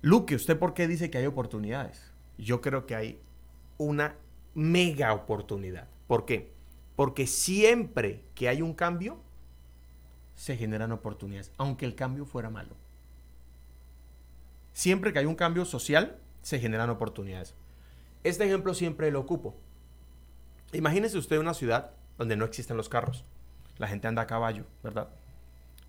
Luque, 0.03 0.35
¿usted 0.35 0.59
por 0.59 0.75
qué 0.75 0.89
dice 0.89 1.11
que 1.11 1.19
hay 1.19 1.27
oportunidades? 1.27 2.13
Yo 2.39 2.61
creo 2.61 2.87
que 2.87 2.95
hay 2.95 3.21
una 3.79 4.15
mega 4.55 5.13
oportunidad. 5.13 5.89
¿Por 6.07 6.25
qué? 6.25 6.53
Porque 6.97 7.27
siempre 7.27 8.23
que 8.35 8.49
hay 8.49 8.63
un 8.63 8.75
cambio, 8.75 9.19
se 10.35 10.57
generan 10.57 10.93
oportunidades, 10.93 11.51
aunque 11.57 11.87
el 11.87 11.95
cambio 11.95 12.25
fuera 12.25 12.51
malo. 12.51 12.75
Siempre 14.73 15.13
que 15.13 15.19
hay 15.19 15.27
un 15.27 15.35
cambio 15.35 15.65
social, 15.65 16.19
se 16.43 16.59
generan 16.59 16.91
oportunidades. 16.91 17.55
Este 18.23 18.45
ejemplo 18.45 18.75
siempre 18.75 19.11
lo 19.11 19.21
ocupo. 19.21 19.57
Imagínese 20.73 21.17
usted 21.19 21.39
una 21.39 21.55
ciudad 21.55 21.93
donde 22.19 22.37
no 22.37 22.45
existen 22.45 22.77
los 22.77 22.89
carros. 22.89 23.25
La 23.79 23.89
gente 23.89 24.09
anda 24.09 24.23
a 24.23 24.27
caballo, 24.27 24.65
¿verdad? 24.83 25.09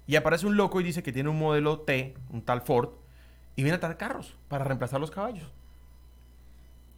Y 0.07 0.15
aparece 0.15 0.45
un 0.45 0.57
loco 0.57 0.79
y 0.79 0.83
dice 0.83 1.03
que 1.03 1.11
tiene 1.11 1.29
un 1.29 1.39
modelo 1.39 1.81
T, 1.81 2.15
un 2.29 2.41
tal 2.41 2.61
Ford, 2.61 2.89
y 3.55 3.63
viene 3.63 3.77
a 3.77 3.79
traer 3.79 3.97
carros 3.97 4.35
para 4.47 4.63
reemplazar 4.63 4.99
los 4.99 5.11
caballos. 5.11 5.51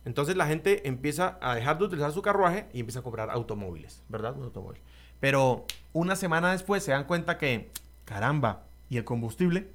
Entonces 0.05 0.35
la 0.35 0.47
gente 0.47 0.87
empieza 0.87 1.37
a 1.41 1.55
dejar 1.55 1.77
de 1.77 1.85
utilizar 1.85 2.11
su 2.11 2.21
carruaje 2.21 2.67
y 2.73 2.79
empieza 2.79 2.99
a 2.99 3.03
comprar 3.03 3.29
automóviles, 3.29 4.03
¿verdad? 4.09 4.35
Un 4.35 4.43
automóvil. 4.43 4.81
Pero 5.19 5.65
una 5.93 6.15
semana 6.15 6.51
después 6.51 6.83
se 6.83 6.91
dan 6.91 7.03
cuenta 7.05 7.37
que, 7.37 7.71
caramba, 8.05 8.63
¿y 8.89 8.97
el 8.97 9.03
combustible? 9.03 9.71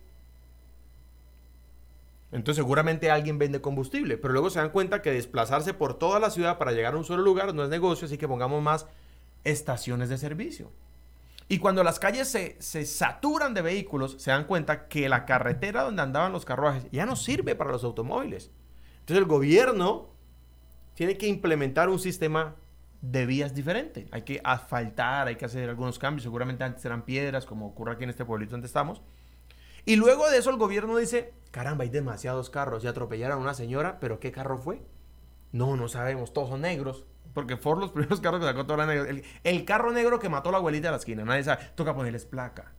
Entonces 2.33 2.57
seguramente 2.57 3.11
alguien 3.11 3.39
vende 3.39 3.61
combustible, 3.61 4.17
pero 4.17 4.33
luego 4.33 4.51
se 4.51 4.59
dan 4.59 4.71
cuenta 4.71 5.03
que 5.03 5.13
desplazarse 5.13 5.73
por 5.73 5.99
toda 5.99 6.19
la 6.19 6.31
ciudad 6.31 6.59
para 6.59 6.73
llegar 6.73 6.95
a 6.95 6.97
un 6.97 7.05
solo 7.05 7.23
lugar 7.23 7.55
no 7.55 7.63
es 7.63 7.69
negocio, 7.69 8.07
así 8.07 8.19
que 8.19 8.27
pongamos 8.27 8.61
más 8.61 8.87
estaciones 9.45 10.09
de 10.09 10.19
servicio. 10.19 10.73
Y 11.49 11.59
cuando 11.59 11.85
las 11.85 11.99
calles 11.99 12.29
se, 12.29 12.57
se 12.61 12.87
saturan 12.87 13.55
de 13.55 13.63
vehículos, 13.63 14.17
se 14.19 14.31
dan 14.31 14.45
cuenta 14.45 14.89
que 14.89 15.09
la 15.09 15.27
carretera 15.27 15.83
donde 15.83 16.03
andaban 16.03 16.33
los 16.33 16.45
carruajes 16.45 16.87
ya 16.91 17.07
no 17.07 17.17
sirve 17.17 17.55
para 17.55 17.71
los 17.71 17.85
automóviles. 17.85 18.51
Entonces 19.01 19.19
el 19.19 19.27
gobierno 19.27 20.09
tiene 20.95 21.19
que 21.19 21.27
implementar 21.27 21.91
un 21.91 21.99
sistema 21.99 22.57
de 23.03 23.27
vías 23.27 23.55
diferente. 23.55 24.07
Hay 24.13 24.23
que 24.23 24.41
asfaltar, 24.43 25.29
hay 25.29 25.37
que 25.37 25.45
hacer 25.45 25.69
algunos 25.69 25.99
cambios. 25.99 26.23
Seguramente 26.23 26.65
antes 26.65 26.85
eran 26.85 27.03
piedras, 27.03 27.45
como 27.45 27.67
ocurre 27.67 27.93
aquí 27.93 28.05
en 28.05 28.11
este 28.11 28.25
pueblito 28.25 28.53
donde 28.53 28.67
estamos. 28.67 29.03
Y 29.85 29.97
luego 29.97 30.31
de 30.31 30.39
eso 30.39 30.49
el 30.49 30.57
gobierno 30.57 30.97
dice, 30.97 31.35
caramba, 31.51 31.85
hay 31.85 31.91
demasiados 31.91 32.49
carros. 32.49 32.83
Y 32.85 32.87
atropellaron 32.87 33.39
a 33.39 33.43
una 33.43 33.55
señora, 33.55 34.01
pero 34.01 34.21
¿qué 34.21 34.33
carro 34.33 34.57
fue? 34.57 34.81
No, 35.53 35.77
no 35.77 35.89
sabemos, 35.89 36.33
todos 36.33 36.49
son 36.49 36.63
negros. 36.63 37.05
Porque 37.35 37.57
fueron 37.57 37.83
los 37.83 37.91
primeros 37.93 38.21
carros 38.21 38.41
que 38.41 38.47
sacó 38.47 38.65
toda 38.65 38.79
la 38.79 38.87
negra. 38.87 39.11
El, 39.11 39.25
el 39.43 39.65
carro 39.65 39.93
negro 39.93 40.19
que 40.19 40.29
mató 40.29 40.49
a 40.49 40.53
la 40.53 40.59
abuelita 40.59 40.89
de 40.89 40.93
la 40.93 40.99
esquina. 40.99 41.25
Nadie 41.25 41.45
sabe. 41.45 41.63
Toca 41.75 41.95
ponerles 41.95 42.25
placa. 42.25 42.73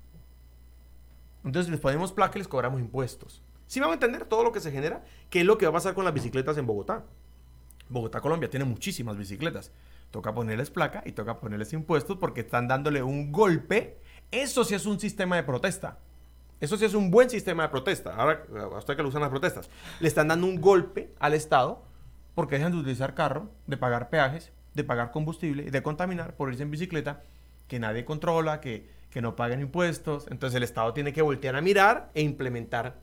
Entonces 1.44 1.72
les 1.72 1.80
ponemos 1.80 2.12
placa 2.12 2.38
y 2.38 2.40
les 2.40 2.48
cobramos 2.48 2.82
impuestos. 2.82 3.44
Si 3.68 3.80
vamos 3.80 3.94
a 3.94 3.96
entender 3.96 4.26
todo 4.26 4.44
lo 4.44 4.52
que 4.52 4.60
se 4.60 4.72
genera, 4.72 5.04
qué 5.30 5.42
es 5.42 5.46
lo 5.46 5.58
que 5.58 5.66
va 5.66 5.72
a 5.72 5.74
pasar 5.74 5.94
con 5.94 6.06
las 6.06 6.14
bicicletas 6.14 6.58
en 6.58 6.66
Bogotá. 6.66 7.04
Bogotá, 7.90 8.20
Colombia, 8.22 8.50
tiene 8.50 8.66
muchísimas 8.66 9.18
bicicletas. 9.18 9.72
Toca 10.12 10.34
ponerles 10.34 10.70
placa 10.70 11.04
y 11.06 11.12
toca 11.12 11.40
ponerles 11.40 11.74
impuestos 11.74 12.18
porque 12.18 12.42
están 12.42 12.68
dándole 12.68 13.04
un 13.04 13.32
golpe. 13.32 14.00
Eso 14.32 14.64
sí 14.64 14.76
es 14.76 14.86
un 14.86 15.00
sistema 15.00 15.36
de 15.36 15.44
protesta. 15.44 16.00
Eso 16.60 16.78
sí 16.78 16.86
es 16.86 16.94
un 16.94 17.12
buen 17.12 17.30
sistema 17.30 17.64
de 17.64 17.70
protesta. 17.70 18.16
Ahora, 18.16 18.46
a 18.74 18.78
usted 18.78 18.96
que 18.96 19.04
lo 19.04 19.10
usan 19.10 19.22
las 19.22 19.30
protestas. 19.30 19.70
Le 20.00 20.08
están 20.08 20.28
dando 20.28 20.48
un 20.48 20.62
golpe 20.62 21.14
al 21.20 21.34
Estado 21.34 21.84
porque 22.36 22.56
dejan 22.56 22.72
de 22.74 22.78
utilizar 22.80 23.14
carro, 23.16 23.50
de 23.66 23.78
pagar 23.78 24.10
peajes, 24.10 24.52
de 24.74 24.84
pagar 24.84 25.12
combustible, 25.12 25.72
de 25.72 25.82
contaminar 25.82 26.36
por 26.36 26.50
irse 26.52 26.64
en 26.64 26.72
bicicleta, 26.72 27.22
que 27.68 27.80
nadie 27.80 28.06
controla, 28.06 28.60
que, 28.62 28.88
que 29.10 29.22
no 29.22 29.36
pagan 29.36 29.62
impuestos. 29.62 30.28
Entonces 30.30 30.58
el 30.58 30.64
Estado 30.64 30.94
tiene 30.94 31.14
que 31.14 31.22
voltear 31.22 31.56
a 31.56 31.62
mirar 31.62 32.12
e 32.14 32.22
implementar 32.22 32.98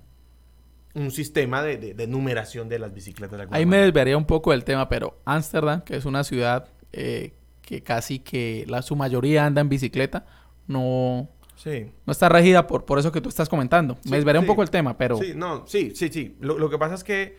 un 0.95 1.11
sistema 1.11 1.63
de, 1.63 1.79
de- 1.79 1.95
de 1.95 2.07
numeración 2.07 2.69
de 2.69 2.79
las 2.79 2.93
bicicletas. 2.93 3.39
de 3.39 3.45
Ahí 3.51 3.65
me 3.65 3.71
manera. 3.71 3.85
desviaría 3.87 4.17
un 4.19 4.27
poco 4.27 4.51
del 4.51 4.63
tema, 4.65 4.89
pero 4.89 5.19
Ámsterdam, 5.25 5.81
que 5.83 5.97
es 5.97 6.05
una 6.05 6.23
ciudad 6.23 6.69
eh, 6.93 7.33
que 7.63 7.83
casi 7.83 8.19
que 8.19 8.67
la, 8.69 8.83
su 8.83 8.95
mayoría 8.95 9.47
anda 9.47 9.63
en 9.63 9.71
bicicleta, 9.71 10.27
no, 10.67 11.31
Sí. 11.57 11.91
no 12.07 12.11
está 12.13 12.29
regida 12.29 12.67
por, 12.67 12.85
por 12.85 12.99
eso 12.99 13.11
que 13.11 13.21
tú 13.23 13.31
estás 13.31 13.49
comentando. 13.49 13.97
Sí, 14.03 14.11
me 14.11 14.17
desviaría 14.17 14.41
un 14.41 14.47
sí. 14.47 14.51
poco 14.51 14.63
el 14.63 14.71
tema, 14.71 14.99
pero 14.99 15.17
Sí, 15.17 15.33
no, 15.35 15.67
sí, 15.67 15.93
sí, 15.95 16.11
sí. 16.11 16.37
Lo, 16.41 16.59
lo 16.59 16.69
que 16.69 16.77
pasa 16.77 16.95
es 16.95 17.05
que, 17.05 17.39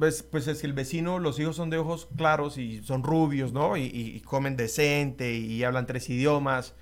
pues, 0.00 0.24
pues 0.24 0.48
es 0.48 0.60
que 0.62 0.66
el 0.66 0.72
vecino, 0.72 1.20
los 1.20 1.38
hijos 1.38 1.56
son 1.56 1.70
de 1.70 1.78
ojos 1.78 2.08
claros 2.16 2.58
y 2.58 2.82
son 2.82 3.04
rubios, 3.04 3.52
¿no? 3.52 3.76
Y, 3.76 3.84
y- 3.84 4.20
comen 4.22 4.56
decente 4.56 5.32
y 5.34 5.62
hablan 5.64 5.86
tres 5.86 6.10
idiomas. 6.10 6.74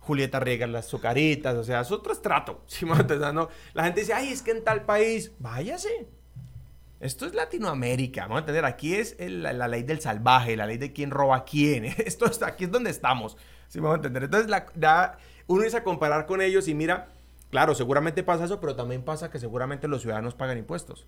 Julieta 0.00 0.40
riega 0.40 0.66
las 0.66 0.86
azucaritas, 0.86 1.54
o 1.56 1.64
sea, 1.64 1.82
es 1.82 1.92
otro 1.92 2.12
estrato. 2.12 2.62
¿sí? 2.68 2.84
¿no? 2.86 3.48
La 3.74 3.84
gente 3.84 4.00
dice, 4.00 4.14
ay, 4.14 4.30
es 4.32 4.42
que 4.42 4.52
en 4.52 4.64
tal 4.64 4.84
país, 4.84 5.32
váyase. 5.38 6.08
Esto 7.00 7.26
es 7.26 7.34
Latinoamérica, 7.34 8.22
vamos 8.22 8.36
a 8.36 8.40
entender. 8.40 8.64
Aquí 8.64 8.94
es 8.94 9.16
la, 9.18 9.52
la 9.52 9.68
ley 9.68 9.82
del 9.82 10.00
salvaje, 10.00 10.56
la 10.56 10.66
ley 10.66 10.78
de 10.78 10.92
quién 10.92 11.10
roba 11.10 11.36
a 11.38 11.44
quién. 11.44 11.84
Esto 11.98 12.26
está, 12.26 12.48
aquí 12.48 12.64
es 12.64 12.70
donde 12.70 12.90
estamos. 12.90 13.36
¿Sí 13.68 13.80
vamos 13.80 13.94
a 13.94 13.96
entender? 13.96 14.24
Entonces, 14.24 14.50
la, 14.50 15.18
uno 15.48 15.62
dice 15.64 15.78
a 15.78 15.84
comparar 15.84 16.26
con 16.26 16.40
ellos 16.42 16.68
y 16.68 16.74
mira, 16.74 17.08
claro, 17.50 17.74
seguramente 17.74 18.22
pasa 18.22 18.44
eso, 18.44 18.60
pero 18.60 18.76
también 18.76 19.02
pasa 19.04 19.30
que 19.30 19.40
seguramente 19.40 19.88
los 19.88 20.02
ciudadanos 20.02 20.34
pagan 20.34 20.58
impuestos. 20.58 21.06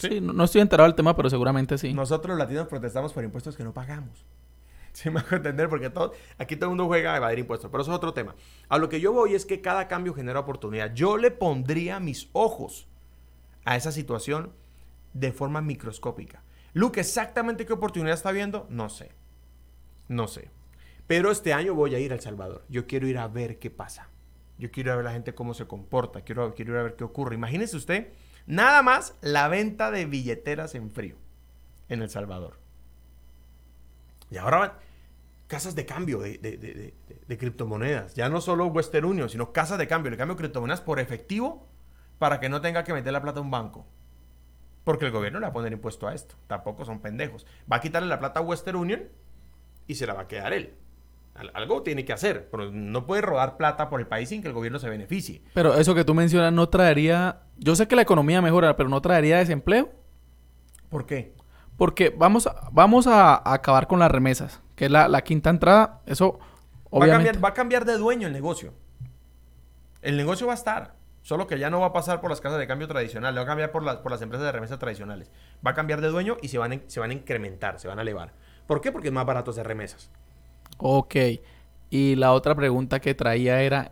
Sí, 0.00 0.20
no, 0.20 0.32
no 0.32 0.44
estoy 0.44 0.60
enterado 0.60 0.88
del 0.88 0.96
tema, 0.96 1.14
pero 1.14 1.30
seguramente 1.30 1.78
sí. 1.78 1.92
Nosotros 1.94 2.30
los 2.30 2.38
latinos 2.38 2.66
protestamos 2.68 3.12
por 3.12 3.24
impuestos 3.24 3.56
que 3.56 3.64
no 3.64 3.72
pagamos. 3.72 4.24
¿Sí 4.92 5.10
me 5.10 5.20
hago 5.20 5.36
entender? 5.36 5.68
Porque 5.68 5.90
todo, 5.90 6.12
aquí 6.38 6.56
todo 6.56 6.66
el 6.66 6.70
mundo 6.70 6.86
juega 6.86 7.14
a 7.14 7.16
evadir 7.16 7.38
impuestos, 7.38 7.70
pero 7.70 7.82
eso 7.82 7.92
es 7.92 7.96
otro 7.96 8.12
tema. 8.12 8.34
A 8.68 8.78
lo 8.78 8.88
que 8.88 9.00
yo 9.00 9.12
voy 9.12 9.34
es 9.34 9.46
que 9.46 9.60
cada 9.60 9.88
cambio 9.88 10.14
genera 10.14 10.40
oportunidad. 10.40 10.92
Yo 10.94 11.16
le 11.16 11.30
pondría 11.30 12.00
mis 12.00 12.28
ojos 12.32 12.88
a 13.64 13.76
esa 13.76 13.92
situación 13.92 14.52
de 15.12 15.32
forma 15.32 15.60
microscópica. 15.60 16.42
Luke, 16.72 17.00
exactamente 17.00 17.66
qué 17.66 17.72
oportunidad 17.72 18.14
está 18.14 18.32
viendo, 18.32 18.66
no 18.70 18.88
sé. 18.88 19.12
No 20.08 20.28
sé. 20.28 20.50
Pero 21.06 21.30
este 21.30 21.52
año 21.52 21.74
voy 21.74 21.94
a 21.94 21.98
ir 21.98 22.12
a 22.12 22.14
El 22.14 22.20
Salvador. 22.20 22.64
Yo 22.68 22.86
quiero 22.86 23.06
ir 23.06 23.18
a 23.18 23.26
ver 23.26 23.58
qué 23.58 23.70
pasa. 23.70 24.08
Yo 24.58 24.70
quiero 24.70 24.90
ir 24.90 24.92
a 24.92 24.96
ver 24.96 25.04
la 25.04 25.12
gente 25.12 25.34
cómo 25.34 25.54
se 25.54 25.66
comporta. 25.66 26.22
Quiero, 26.22 26.54
quiero 26.54 26.72
ir 26.74 26.78
a 26.78 26.82
ver 26.84 26.96
qué 26.96 27.04
ocurre. 27.04 27.34
Imagínese 27.34 27.76
usted, 27.76 28.12
nada 28.46 28.82
más 28.82 29.16
la 29.20 29.48
venta 29.48 29.90
de 29.90 30.06
billeteras 30.06 30.74
en 30.74 30.90
frío 30.90 31.16
en 31.88 32.02
El 32.02 32.10
Salvador. 32.10 32.58
Y 34.30 34.36
ahora 34.36 34.58
van 34.58 34.72
casas 35.48 35.74
de 35.74 35.84
cambio 35.86 36.20
de, 36.20 36.38
de- 36.38 37.38
criptomonedas. 37.38 38.14
Ya 38.14 38.28
no 38.28 38.40
solo 38.40 38.66
Western 38.66 39.04
Union, 39.06 39.28
sino 39.28 39.52
casas 39.52 39.78
de 39.78 39.88
cambio. 39.88 40.10
Le 40.10 40.16
cambio 40.16 40.36
criptomonedas 40.36 40.80
por 40.80 41.00
efectivo 41.00 41.66
para 42.18 42.38
que 42.38 42.48
no 42.48 42.60
tenga 42.60 42.84
que 42.84 42.92
meter 42.92 43.12
la 43.12 43.22
plata 43.22 43.40
a 43.40 43.42
un 43.42 43.50
banco. 43.50 43.86
Porque 44.84 45.06
el 45.06 45.12
gobierno 45.12 45.40
le 45.40 45.46
va 45.46 45.50
a 45.50 45.52
poner 45.52 45.72
impuesto 45.72 46.06
a 46.06 46.14
esto. 46.14 46.36
Tampoco 46.46 46.84
son 46.84 47.00
pendejos. 47.00 47.46
Va 47.70 47.76
a 47.76 47.80
quitarle 47.80 48.08
la 48.08 48.18
plata 48.20 48.40
a 48.40 48.42
Western 48.42 48.76
Union 48.76 49.08
y 49.86 49.96
se 49.96 50.06
la 50.06 50.14
va 50.14 50.22
a 50.22 50.28
quedar 50.28 50.52
él. 50.52 50.74
Al- 51.34 51.50
Algo 51.54 51.82
tiene 51.82 52.04
que 52.04 52.12
hacer. 52.12 52.48
Pero 52.50 52.70
no 52.70 53.06
puede 53.06 53.22
rodar 53.22 53.56
plata 53.56 53.88
por 53.88 54.00
el 54.00 54.06
país 54.06 54.28
sin 54.28 54.42
que 54.42 54.48
el 54.48 54.54
gobierno 54.54 54.78
se 54.78 54.88
beneficie. 54.88 55.42
Pero 55.54 55.74
eso 55.74 55.94
que 55.94 56.04
tú 56.04 56.14
mencionas 56.14 56.52
no 56.52 56.68
traería... 56.68 57.42
Yo 57.56 57.76
sé 57.76 57.88
que 57.88 57.96
la 57.96 58.02
economía 58.02 58.40
mejora, 58.42 58.76
pero 58.76 58.88
no 58.88 59.00
traería 59.00 59.38
desempleo. 59.38 59.90
¿Por 60.88 61.06
qué? 61.06 61.34
Porque 61.76 62.10
vamos 62.10 62.46
a, 62.46 62.68
vamos 62.72 63.06
a, 63.06 63.40
acabar 63.52 63.86
con 63.86 63.98
las 63.98 64.10
remesas, 64.10 64.60
que 64.76 64.86
es 64.86 64.90
la, 64.90 65.08
la 65.08 65.22
quinta 65.22 65.50
entrada. 65.50 66.00
Eso, 66.06 66.38
Va 66.38 66.44
a, 66.44 66.88
obviamente... 66.90 67.24
cambiar, 67.26 67.44
va 67.44 67.48
a 67.48 67.54
cambiar 67.54 67.84
de 67.84 67.96
dueño 67.96 68.26
el 68.26 68.32
negocio. 68.32 68.74
El 70.02 70.16
negocio 70.16 70.46
va 70.46 70.52
a 70.52 70.56
estar. 70.56 70.94
Solo 71.22 71.46
que 71.46 71.58
ya 71.58 71.68
no 71.70 71.80
va 71.80 71.88
a 71.88 71.92
pasar 71.92 72.20
por 72.20 72.30
las 72.30 72.40
casas 72.40 72.58
de 72.58 72.66
cambio 72.66 72.88
tradicionales. 72.88 73.38
Va 73.38 73.42
a 73.42 73.46
cambiar 73.46 73.70
por, 73.70 73.82
las 73.82 73.96
por 73.98 74.10
las 74.10 74.22
empresas 74.22 74.46
de 74.46 74.52
remesas 74.52 74.78
tradicionales. 74.78 75.30
Va 75.64 75.72
a 75.72 75.74
cambiar 75.74 76.00
de 76.00 76.08
dueño 76.08 76.38
y 76.42 76.48
se 76.48 76.58
van, 76.58 76.72
a, 76.72 76.80
se 76.86 76.98
van 76.98 77.10
a 77.10 77.14
incrementar, 77.14 77.78
se 77.78 77.88
van 77.88 77.98
a 77.98 78.02
elevar. 78.02 78.32
¿Por 78.66 78.80
qué? 78.80 78.90
Porque 78.90 79.08
es 79.08 79.14
más 79.14 79.26
barato 79.26 79.50
hacer 79.50 79.66
remesas. 79.66 80.10
Ok. 80.80 81.16
Y 81.90 82.16
la 82.16 82.32
otra 82.32 82.54
pregunta 82.54 83.00
que 83.00 83.14
traía 83.14 83.62
era, 83.62 83.90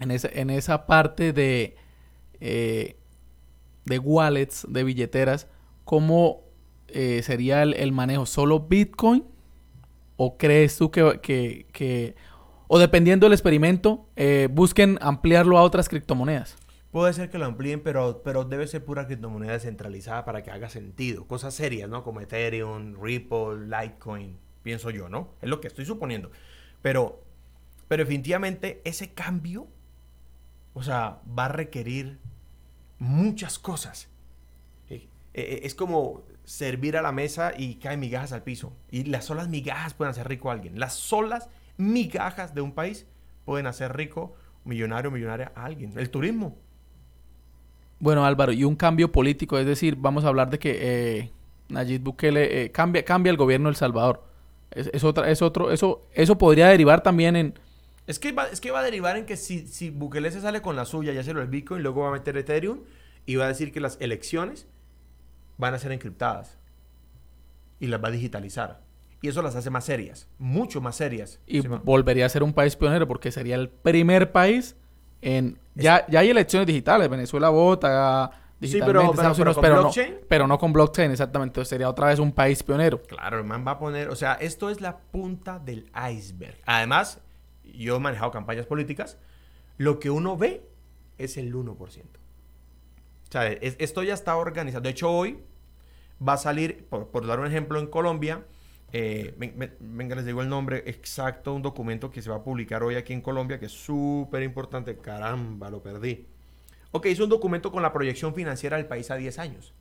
en, 0.00 0.10
ese- 0.10 0.40
en 0.40 0.50
esa 0.50 0.86
parte 0.86 1.32
de, 1.32 1.76
eh, 2.40 2.96
de 3.84 3.98
wallets, 3.98 4.66
de 4.68 4.84
billeteras, 4.84 5.48
¿cómo 5.84 6.42
eh, 6.88 7.22
sería 7.22 7.62
el, 7.62 7.74
el 7.74 7.92
manejo? 7.92 8.26
¿Solo 8.26 8.60
Bitcoin? 8.60 9.24
¿O 10.16 10.36
crees 10.38 10.78
tú 10.78 10.90
que, 10.90 11.20
que- 11.22 11.66
que- 11.72 12.14
o 12.68 12.78
dependiendo 12.78 13.26
del 13.26 13.34
experimento, 13.34 14.06
eh, 14.16 14.48
busquen 14.50 14.98
ampliarlo 15.02 15.58
a 15.58 15.62
otras 15.62 15.88
criptomonedas? 15.88 16.56
Puede 16.90 17.12
ser 17.12 17.28
que 17.30 17.38
lo 17.38 17.46
amplíen, 17.46 17.82
pero, 17.82 18.22
pero 18.24 18.44
debe 18.44 18.66
ser 18.68 18.84
pura 18.84 19.06
criptomoneda 19.06 19.52
descentralizada 19.52 20.24
para 20.24 20.42
que 20.42 20.50
haga 20.50 20.68
sentido. 20.68 21.26
Cosas 21.26 21.54
serias, 21.54 21.90
¿no? 21.90 22.04
Como 22.04 22.20
Ethereum, 22.20 22.94
Ripple, 23.02 23.66
Litecoin, 23.66 24.38
pienso 24.64 24.90
yo, 24.90 25.08
¿no? 25.08 25.28
Es 25.40 25.48
lo 25.48 25.60
que 25.60 25.68
estoy 25.68 25.86
suponiendo. 25.86 26.32
Pero, 26.82 27.22
pero 27.86 28.02
definitivamente 28.02 28.80
ese 28.84 29.12
cambio, 29.12 29.68
o 30.72 30.82
sea, 30.82 31.20
va 31.38 31.44
a 31.44 31.48
requerir 31.48 32.18
muchas 32.98 33.60
cosas. 33.60 34.08
Eh, 34.90 35.06
eh, 35.34 35.60
es 35.62 35.76
como 35.76 36.24
servir 36.44 36.96
a 36.96 37.02
la 37.02 37.12
mesa 37.12 37.52
y 37.56 37.76
caen 37.76 38.00
migajas 38.00 38.32
al 38.32 38.42
piso. 38.42 38.72
Y 38.90 39.04
las 39.04 39.26
solas 39.26 39.48
migajas 39.48 39.94
pueden 39.94 40.10
hacer 40.10 40.26
rico 40.26 40.50
a 40.50 40.54
alguien. 40.54 40.80
Las 40.80 40.94
solas 40.94 41.48
migajas 41.76 42.54
de 42.54 42.62
un 42.62 42.72
país 42.72 43.06
pueden 43.44 43.66
hacer 43.66 43.94
rico, 43.94 44.34
millonario, 44.64 45.10
millonaria 45.10 45.52
a 45.54 45.66
alguien. 45.66 45.92
El 45.96 46.10
turismo. 46.10 46.56
Bueno, 48.00 48.24
Álvaro, 48.24 48.52
y 48.52 48.64
un 48.64 48.76
cambio 48.76 49.12
político, 49.12 49.58
es 49.58 49.66
decir, 49.66 49.96
vamos 49.96 50.24
a 50.24 50.28
hablar 50.28 50.50
de 50.50 50.58
que 50.58 50.78
eh, 50.80 51.30
Nayib 51.68 52.02
Bukele 52.02 52.64
eh, 52.64 52.70
cambia, 52.70 53.04
cambia 53.04 53.30
el 53.30 53.36
gobierno 53.36 53.68
de 53.68 53.70
El 53.70 53.76
Salvador. 53.76 54.24
Es, 54.70 54.90
es 54.92 55.04
otra, 55.04 55.30
es 55.30 55.42
otro, 55.42 55.70
eso, 55.70 56.06
eso 56.12 56.36
podría 56.36 56.68
derivar 56.68 57.02
también 57.02 57.36
en, 57.36 57.54
Es 58.06 58.18
que, 58.18 58.32
va, 58.32 58.46
es 58.48 58.60
que 58.60 58.70
va 58.70 58.80
a 58.80 58.82
derivar 58.82 59.16
en 59.16 59.26
que 59.26 59.36
si, 59.36 59.66
si 59.66 59.90
Bukele 59.90 60.30
se 60.30 60.40
sale 60.40 60.62
con 60.62 60.76
la 60.76 60.84
suya 60.84 61.12
y 61.12 61.18
hace 61.18 61.32
lo 61.32 61.40
del 61.40 61.48
Bitcoin, 61.48 61.82
luego 61.82 62.02
va 62.02 62.08
a 62.08 62.12
meter 62.12 62.36
Ethereum 62.36 62.80
y 63.26 63.36
va 63.36 63.44
a 63.44 63.48
decir 63.48 63.72
que 63.72 63.80
las 63.80 63.96
elecciones 64.00 64.66
van 65.56 65.74
a 65.74 65.78
ser 65.78 65.92
encriptadas 65.92 66.58
y 67.80 67.86
las 67.86 68.02
va 68.02 68.08
a 68.08 68.12
digitalizar. 68.12 68.82
Y 69.22 69.28
eso 69.28 69.40
las 69.40 69.56
hace 69.56 69.70
más 69.70 69.84
serias, 69.86 70.28
mucho 70.38 70.80
más 70.80 70.96
serias. 70.96 71.40
y 71.46 71.60
volvería 71.60 72.26
a 72.26 72.28
ser 72.28 72.42
un 72.42 72.52
país 72.52 72.76
pionero 72.76 73.08
porque 73.08 73.32
sería 73.32 73.54
el 73.54 73.70
primer 73.70 74.32
país 74.32 74.76
en 75.22 75.58
ya, 75.74 76.06
ya 76.08 76.20
hay 76.20 76.28
elecciones 76.28 76.66
digitales, 76.66 77.08
Venezuela 77.08 77.48
vota 77.48 78.30
digitalmente, 78.72 78.92
pero- 78.92 79.00
pero- 79.00 79.32
Estados 79.32 79.36
pero 79.38 79.50
Unidos, 79.50 79.56
con 79.56 79.62
pero, 79.62 80.14
no, 80.20 80.26
pero 80.28 80.46
no 80.46 80.58
con 80.58 80.72
blockchain, 80.72 81.10
exactamente. 81.10 81.50
Entonces 81.50 81.68
sería 81.68 81.88
otra 81.88 82.06
vez 82.08 82.18
un 82.18 82.32
país 82.32 82.62
pionero. 82.62 83.02
Claro, 83.02 83.38
el 83.38 83.44
man 83.44 83.64
va 83.66 83.72
a 83.72 83.78
poner, 83.78 84.08
o 84.08 84.16
sea, 84.16 84.34
esto 84.34 84.70
es 84.70 84.80
la 84.80 84.98
punta 84.98 85.58
del 85.58 85.90
iceberg. 86.10 86.56
Además, 86.66 87.20
yo 87.64 87.96
he 87.96 88.00
manejado 88.00 88.30
campañas 88.30 88.66
políticas, 88.66 89.18
lo 89.78 89.98
que 89.98 90.10
uno 90.10 90.36
ve 90.36 90.62
es 91.18 91.36
el 91.36 91.54
1%. 91.54 92.20
O 93.28 93.32
sea, 93.32 93.46
es- 93.48 93.76
esto 93.78 94.02
ya 94.02 94.14
está 94.14 94.36
organizado. 94.36 94.82
De 94.82 94.90
hecho, 94.90 95.10
hoy 95.10 95.40
va 96.26 96.34
a 96.34 96.36
salir, 96.38 96.86
por, 96.88 97.08
por 97.08 97.26
dar 97.26 97.40
un 97.40 97.46
ejemplo, 97.46 97.78
en 97.80 97.86
Colombia, 97.88 98.44
eh, 98.92 99.34
ven- 99.38 99.54
ven- 99.56 99.74
venga, 99.80 100.14
les 100.14 100.24
digo 100.24 100.40
el 100.40 100.48
nombre 100.48 100.84
exacto, 100.86 101.52
un 101.52 101.62
documento 101.62 102.10
que 102.12 102.22
se 102.22 102.30
va 102.30 102.36
a 102.36 102.42
publicar 102.44 102.84
hoy 102.84 102.94
aquí 102.94 103.12
en 103.12 103.20
Colombia, 103.22 103.58
que 103.58 103.66
es 103.66 103.72
súper 103.72 104.44
importante. 104.44 104.96
Caramba, 104.98 105.68
lo 105.70 105.82
perdí. 105.82 106.28
Ok, 106.96 107.06
es 107.06 107.18
un 107.18 107.28
documento 107.28 107.72
con 107.72 107.82
la 107.82 107.92
proyección 107.92 108.34
financiera 108.34 108.76
del 108.76 108.86
país 108.86 109.10
a 109.10 109.16
10 109.16 109.40
años. 109.40 109.72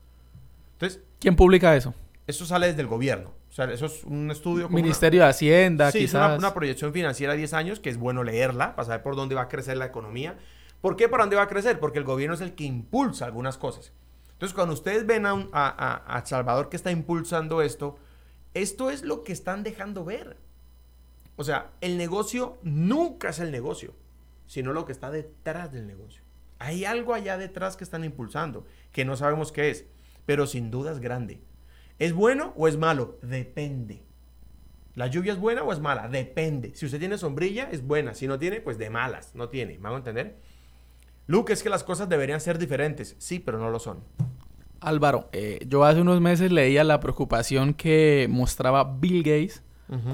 Entonces, 0.74 1.00
¿Quién 1.20 1.36
publica 1.36 1.76
eso? 1.76 1.94
eso 2.26 2.44
sale 2.48 2.66
desde 2.68 2.82
el 2.82 2.88
gobierno. 2.88 3.32
O 3.50 3.54
sea, 3.54 3.66
eso 3.72 3.86
es 3.86 4.04
un 4.04 4.32
estudio. 4.32 4.64
como 4.66 4.78
una- 4.78 4.82
Ministerio 4.84 5.22
de 5.22 5.28
Hacienda, 5.30 5.92
Sí, 5.92 6.00
es 6.00 6.04
quizás. 6.06 6.26
una, 6.30 6.38
una 6.38 6.54
proyección 6.56 6.92
financiera 6.92 7.34
a 7.34 7.36
10 7.36 7.54
años 7.54 7.80
que 7.80 7.92
es 7.92 7.98
bueno 7.98 8.24
leerla 8.24 8.76
para 8.76 8.88
saber 8.88 9.04
por 9.04 9.16
dónde 9.16 9.36
va 9.36 9.44
a 9.44 9.48
crecer 9.48 9.78
la 9.78 9.86
economía. 9.86 10.38
¿Por 10.82 10.96
qué 10.96 11.08
por 11.08 11.20
dónde 11.20 11.36
va 11.36 11.44
a 11.44 11.48
crecer? 11.48 11.80
Porque 11.80 12.00
el 12.00 12.04
gobierno 12.04 12.34
es 12.34 12.42
el 12.42 12.56
que 12.56 12.64
impulsa 12.64 13.26
algunas 13.26 13.58
cosas. 13.60 13.92
Entonces, 14.32 14.56
cuando 14.56 14.74
ustedes 14.74 15.06
ven 15.06 15.28
a, 15.28 15.36
un- 15.36 15.50
a- 15.54 15.68
a- 16.08 16.18
a 16.18 16.26
Salvador 16.26 16.70
que 16.70 16.78
está 16.78 16.90
impulsando 16.90 17.62
esto, 17.62 17.98
esto 18.56 18.90
es 18.90 19.04
lo 19.04 19.24
que 19.24 19.34
están 19.34 19.62
dejando 19.62 20.04
ver. 20.04 20.36
O 21.36 21.44
sea, 21.44 21.70
el 21.80 21.98
negocio 21.98 22.58
nunca 22.64 23.30
es 23.30 23.40
el 23.40 23.52
negocio, 23.52 23.94
sino 24.48 24.74
lo 24.74 24.86
que 24.86 24.92
está 24.92 25.12
detrás 25.12 25.72
del 25.72 25.86
negocio. 25.86 26.24
Hay 26.64 26.86
algo 26.86 27.14
allá 27.14 27.38
detrás 27.38 27.76
que 27.76 27.84
están 27.84 28.06
impulsando, 28.06 28.66
que 28.94 29.04
no 29.04 29.18
sabemos 29.18 29.52
qué 29.52 29.70
es, 29.70 29.86
pero 30.26 30.48
sin 30.48 30.72
duda 30.72 30.94
es 30.94 31.00
grande. 31.00 31.42
¿Es 32.00 32.14
bueno 32.14 32.54
o 32.56 32.70
es 32.70 32.78
malo? 32.78 33.20
Depende. 33.22 34.02
¿La 34.96 35.08
lluvia 35.08 35.34
es 35.34 35.40
buena 35.40 35.64
o 35.64 35.74
es 35.74 35.82
mala? 35.82 36.08
Depende. 36.08 36.74
Si 36.74 36.86
usted 36.86 37.00
tiene 37.00 37.18
sombrilla, 37.18 37.68
es 37.70 37.86
buena. 37.86 38.14
Si 38.14 38.28
no 38.28 38.40
tiene, 38.40 38.62
pues 38.62 38.78
de 38.78 38.90
malas. 38.90 39.36
No 39.36 39.50
tiene. 39.50 39.78
¿Me 39.78 39.90
hago 39.90 39.98
entender? 39.98 40.38
Luke, 41.28 41.52
es 41.52 41.64
que 41.64 41.70
las 41.70 41.84
cosas 41.84 42.08
deberían 42.08 42.40
ser 42.40 42.58
diferentes. 42.58 43.18
Sí, 43.20 43.40
pero 43.40 43.58
no 43.58 43.70
lo 43.70 43.80
son. 43.80 44.00
Álvaro, 44.80 45.28
eh, 45.34 45.60
yo 45.68 45.84
hace 45.84 46.00
unos 46.00 46.22
meses 46.22 46.50
leía 46.50 46.86
la 46.86 47.02
preocupación 47.02 47.74
que 47.74 48.28
mostraba 48.30 48.86
Bill 48.86 49.22
Gates 49.22 49.64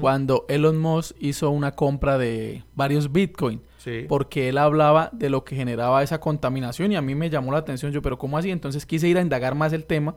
cuando 0.00 0.44
Elon 0.48 0.78
Musk 0.78 1.16
hizo 1.20 1.50
una 1.50 1.72
compra 1.72 2.18
de 2.18 2.64
varios 2.74 3.12
Bitcoin. 3.12 3.62
Sí. 3.78 4.04
Porque 4.08 4.48
él 4.50 4.58
hablaba 4.58 5.08
de 5.12 5.30
lo 5.30 5.42
que 5.44 5.56
generaba 5.56 6.02
esa 6.02 6.20
contaminación 6.20 6.92
y 6.92 6.96
a 6.96 7.00
mí 7.02 7.14
me 7.14 7.30
llamó 7.30 7.52
la 7.52 7.58
atención. 7.58 7.90
Yo, 7.92 8.02
pero 8.02 8.18
¿cómo 8.18 8.36
así? 8.36 8.50
Entonces 8.50 8.84
quise 8.84 9.08
ir 9.08 9.16
a 9.16 9.22
indagar 9.22 9.54
más 9.54 9.72
el 9.72 9.84
tema. 9.86 10.16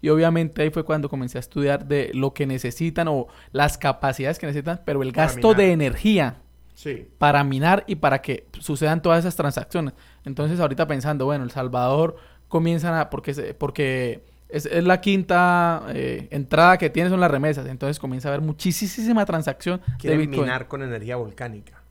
Y 0.00 0.08
obviamente 0.08 0.62
ahí 0.62 0.70
fue 0.70 0.84
cuando 0.84 1.08
comencé 1.08 1.36
a 1.38 1.40
estudiar 1.40 1.86
de 1.86 2.10
lo 2.14 2.32
que 2.32 2.46
necesitan 2.46 3.06
o 3.08 3.26
las 3.52 3.76
capacidades 3.78 4.38
que 4.38 4.46
necesitan, 4.46 4.80
pero 4.84 5.02
el 5.02 5.12
Para 5.12 5.26
gasto 5.26 5.48
minar. 5.48 5.56
de 5.58 5.72
energía 5.72 6.36
Sí. 6.74 7.06
para 7.18 7.44
minar 7.44 7.84
y 7.86 7.96
para 7.96 8.22
que 8.22 8.46
sucedan 8.58 9.02
todas 9.02 9.20
esas 9.20 9.36
transacciones. 9.36 9.92
Entonces 10.24 10.58
ahorita 10.58 10.86
pensando, 10.86 11.26
bueno, 11.26 11.44
El 11.44 11.50
Salvador 11.50 12.16
comienzan 12.48 12.94
a, 12.94 13.10
porque, 13.10 13.34
se- 13.34 13.54
porque 13.54 14.24
es, 14.52 14.66
es 14.66 14.84
la 14.84 15.00
quinta 15.00 15.84
eh, 15.88 16.28
entrada 16.30 16.78
que 16.78 16.90
tiene 16.90 17.08
son 17.10 17.20
las 17.20 17.30
remesas, 17.30 17.66
entonces 17.66 17.98
comienza 17.98 18.28
a 18.28 18.32
haber 18.34 18.44
muchísima 18.46 19.24
transacción 19.26 19.80
de 19.86 19.96
Quieren 19.98 20.20
Bitcoin. 20.20 20.40
minar 20.42 20.68
con 20.68 20.82
energía 20.82 21.16
volcánica 21.16 21.82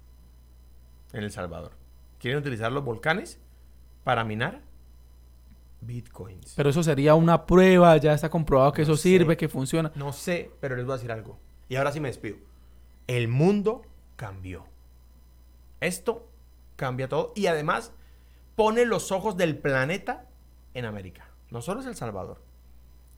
en 1.14 1.24
El 1.24 1.32
Salvador. 1.32 1.72
Quieren 2.20 2.40
utilizar 2.40 2.72
los 2.72 2.84
volcanes 2.84 3.40
para 4.04 4.24
minar 4.24 4.62
bitcoins. 5.82 6.54
Pero 6.56 6.70
eso 6.70 6.84
sería 6.84 7.16
una 7.16 7.46
prueba, 7.46 7.98
ya 7.98 8.14
está 8.14 8.30
comprobado 8.30 8.72
que 8.72 8.82
No 8.82 8.84
eso 8.84 8.96
sé. 8.98 9.04
sirve, 9.04 9.36
que 9.38 9.50
funciona. 9.50 9.92
No 9.96 10.14
sé, 10.14 10.52
pero 10.60 10.76
les 10.76 10.86
voy 10.86 10.94
a 10.94 10.98
decir 10.98 11.12
algo. 11.12 11.40
Y 11.70 11.76
ahora 11.76 11.92
sí 11.92 12.00
me 12.00 12.08
despido. 12.10 12.38
El 13.08 13.28
mundo 13.28 13.82
cambió. 14.16 14.66
Esto 15.80 16.28
cambia 16.76 17.10
todo. 17.10 17.34
Y 17.36 17.48
además 17.48 17.92
pone 18.56 18.86
los 18.86 19.12
ojos 19.12 19.38
del 19.38 19.58
planeta 19.58 20.26
en 20.76 20.86
América. 20.86 21.28
No 21.50 21.62
solo 21.62 21.80
es 21.82 21.88
El 21.88 21.96
Salvador. 21.96 22.42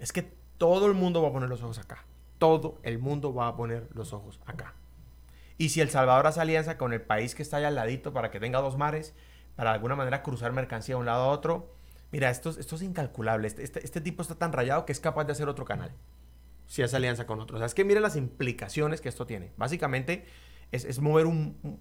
Es 0.03 0.11
que 0.11 0.33
todo 0.57 0.85
el 0.87 0.93
mundo 0.93 1.21
va 1.21 1.29
a 1.29 1.31
poner 1.31 1.47
los 1.49 1.63
ojos 1.63 1.79
acá. 1.79 2.03
Todo 2.37 2.77
el 2.83 2.99
mundo 2.99 3.33
va 3.33 3.47
a 3.47 3.55
poner 3.55 3.87
los 3.93 4.11
ojos 4.11 4.39
acá. 4.45 4.73
Y 5.57 5.69
si 5.69 5.79
El 5.81 5.89
Salvador 5.89 6.27
hace 6.27 6.41
alianza 6.41 6.77
con 6.77 6.91
el 6.93 7.01
país 7.01 7.35
que 7.35 7.41
está 7.43 7.57
allá 7.57 7.69
al 7.69 7.75
ladito 7.75 8.11
para 8.11 8.29
que 8.31 8.39
tenga 8.39 8.59
dos 8.59 8.77
mares, 8.77 9.13
para 9.55 9.69
de 9.69 9.75
alguna 9.75 9.95
manera 9.95 10.21
cruzar 10.21 10.51
mercancía 10.51 10.95
de 10.95 10.99
un 10.99 11.05
lado 11.05 11.23
a 11.23 11.27
otro, 11.29 11.73
mira, 12.11 12.29
esto, 12.29 12.49
es- 12.49 12.81
incalculable. 12.81 13.47
Este, 13.47 13.63
este- 13.63 13.83
este 13.85 14.01
tipo 14.01 14.21
está 14.21 14.35
tan 14.35 14.51
rayado 14.51 14.85
que 14.85 14.91
es 14.91 14.99
capaz 14.99 15.23
de 15.25 15.31
hacer 15.31 15.47
otro 15.47 15.63
canal 15.63 15.91
si 16.67 16.81
hace 16.81 16.95
alianza 16.97 17.25
con 17.25 17.39
otros. 17.39 17.55
O 17.57 17.59
sea, 17.59 17.67
es 17.67 17.73
que 17.73 17.85
mire 17.85 17.99
las 18.01 18.15
implicaciones 18.15 18.99
que 18.99 19.07
esto 19.09 19.25
tiene. 19.25 19.51
Básicamente 19.57 20.25
es, 20.71 20.99
mover 20.99 21.25
un... 21.27 21.57
un- 21.63 21.79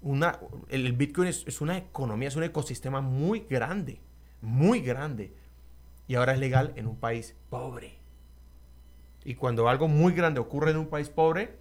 Una, 0.00 0.38
el 0.68 0.92
Bitcoin 0.92 1.26
es 1.48 1.60
una 1.60 1.76
economía, 1.76 2.28
es 2.28 2.36
un 2.36 2.44
ecosistema 2.44 3.00
muy 3.00 3.40
grande, 3.50 4.00
muy 4.40 4.80
grande. 4.80 5.32
Y 6.08 6.16
ahora 6.16 6.32
es 6.32 6.40
legal 6.40 6.72
en 6.76 6.86
un 6.86 6.96
país 6.96 7.36
pobre. 7.50 7.98
Y 9.24 9.34
cuando 9.34 9.68
algo 9.68 9.88
muy 9.88 10.14
grande 10.14 10.40
ocurre 10.40 10.70
en 10.70 10.78
un 10.78 10.88
país 10.88 11.10
pobre, 11.10 11.58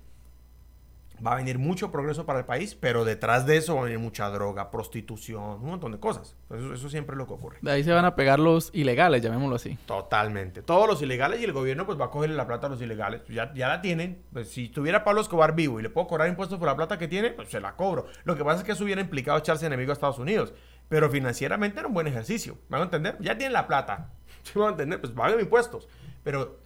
va 1.26 1.34
a 1.34 1.36
venir 1.36 1.58
mucho 1.58 1.92
progreso 1.92 2.26
para 2.26 2.40
el 2.40 2.46
país, 2.46 2.76
pero 2.76 3.04
detrás 3.04 3.46
de 3.46 3.58
eso 3.58 3.76
va 3.76 3.82
a 3.82 3.84
venir 3.86 4.00
mucha 4.00 4.30
droga, 4.30 4.72
prostitución, 4.72 5.62
un 5.62 5.70
montón 5.70 5.92
de 5.92 6.00
cosas. 6.00 6.36
Eso, 6.50 6.74
eso 6.74 6.90
siempre 6.90 7.14
es 7.14 7.18
lo 7.18 7.28
que 7.28 7.34
ocurre. 7.34 7.58
De 7.62 7.72
ahí 7.72 7.84
se 7.84 7.92
van 7.92 8.06
a 8.06 8.16
pegar 8.16 8.40
los 8.40 8.70
ilegales, 8.74 9.22
llamémoslo 9.22 9.56
así. 9.56 9.78
Totalmente. 9.86 10.62
Todos 10.62 10.88
los 10.88 11.02
ilegales 11.02 11.42
y 11.42 11.46
el 11.46 11.54
gobierno 11.54 11.86
pues 11.86 12.00
va 12.00 12.06
a 12.06 12.10
cogerle 12.10 12.36
la 12.36 12.48
plata 12.48 12.68
a 12.68 12.70
los 12.70 12.82
ilegales. 12.82 13.22
Ya, 13.30 13.54
ya 13.54 13.68
la 13.68 13.82
tienen. 13.82 14.24
Pues, 14.32 14.50
si 14.50 14.70
tuviera 14.70 15.04
Pablo 15.04 15.22
Escobar 15.22 15.56
vivo 15.56 15.80
y 15.80 15.84
le 15.84 15.90
puedo 15.90 16.08
cobrar 16.08 16.30
impuestos 16.30 16.60
por 16.60 16.68
la 16.68 16.76
plata 16.76 16.98
que 16.98 17.08
tiene, 17.08 17.32
pues 17.32 17.50
se 17.50 17.60
la 17.60 17.76
cobro. 17.76 18.06
Lo 18.24 18.36
que 18.36 18.44
pasa 18.44 18.60
es 18.60 18.64
que 18.64 18.74
eso 18.74 18.84
hubiera 18.84 19.02
implicado 19.02 19.38
echarse 19.38 19.66
enemigo 19.66 19.92
a 19.92 19.94
Estados 19.94 20.20
Unidos. 20.20 20.54
Pero 20.90 21.10
financieramente 21.10 21.80
era 21.80 21.88
un 21.88 21.94
buen 21.94 22.08
ejercicio. 22.08 22.58
¿Me 22.70 22.78
van 22.78 22.82
a 22.82 22.86
entender? 22.86 23.18
Ya 23.20 23.38
tienen 23.38 23.54
la 23.54 23.68
plata. 23.68 24.12
¿Sí 24.48 24.54
me 24.56 24.62
van 24.62 24.70
a 24.70 24.72
entender? 24.74 25.02
Pues 25.02 25.12
paguen 25.14 25.40
impuestos. 25.40 25.88
Pero 26.24 26.60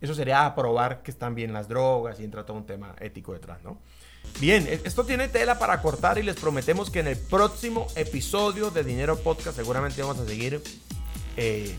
eso 0.00 0.14
sería 0.14 0.44
aprobar 0.46 1.02
que 1.02 1.10
están 1.10 1.34
bien 1.34 1.52
las 1.52 1.68
drogas 1.68 2.20
y 2.20 2.24
entra 2.24 2.44
todo 2.44 2.56
un 2.56 2.66
tema 2.66 2.94
ético 3.00 3.32
detrás, 3.32 3.62
¿no? 3.64 3.78
Bien, 4.40 4.66
e- 4.66 4.80
esto 4.84 5.04
tiene 5.04 5.28
tela 5.28 5.58
para 5.58 5.80
cortar 5.80 6.18
y 6.18 6.22
les 6.22 6.36
prometemos 6.36 6.90
que 6.90 7.00
en 7.00 7.06
el 7.06 7.16
próximo 7.16 7.86
episodio 7.94 8.70
de 8.70 8.82
Dinero 8.84 9.16
Podcast 9.16 9.56
seguramente 9.56 10.02
vamos 10.02 10.18
a 10.18 10.26
seguir 10.26 10.60
eh, 11.36 11.74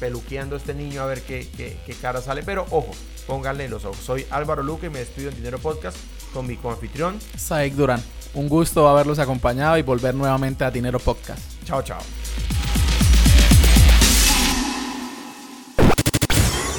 peluqueando 0.00 0.54
a 0.56 0.58
este 0.58 0.72
niño 0.74 1.02
a 1.02 1.06
ver 1.06 1.22
qué, 1.22 1.48
qué- 1.56 1.76
qué 1.84 1.94
cara 1.94 2.22
sale. 2.22 2.42
Pero 2.42 2.62
ojo, 2.70 2.92
pónganle 3.26 3.68
los 3.68 3.84
ojos. 3.84 3.98
Soy 3.98 4.24
Álvaro 4.30 4.62
Luque 4.62 4.86
y 4.86 4.90
me 4.90 5.00
despido 5.00 5.30
en 5.30 5.36
Dinero 5.36 5.58
Podcast 5.58 5.96
con 6.32 6.46
mi 6.46 6.56
coanfitrión. 6.56 7.18
Saik 7.36 7.74
Durán, 7.74 8.02
un 8.34 8.48
gusto 8.48 8.88
haberlos 8.88 9.18
acompañado 9.18 9.76
y 9.78 9.82
volver 9.82 10.14
nuevamente 10.14 10.64
a 10.64 10.70
Dinero 10.70 10.98
Podcast. 10.98 11.40
Chao, 11.64 11.82
chao. 11.82 12.00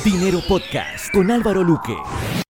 Dinero 0.06 0.40
Podcast 0.48 1.12
con 1.12 1.32
Álvaro 1.32 1.64
Luque. 1.64 2.45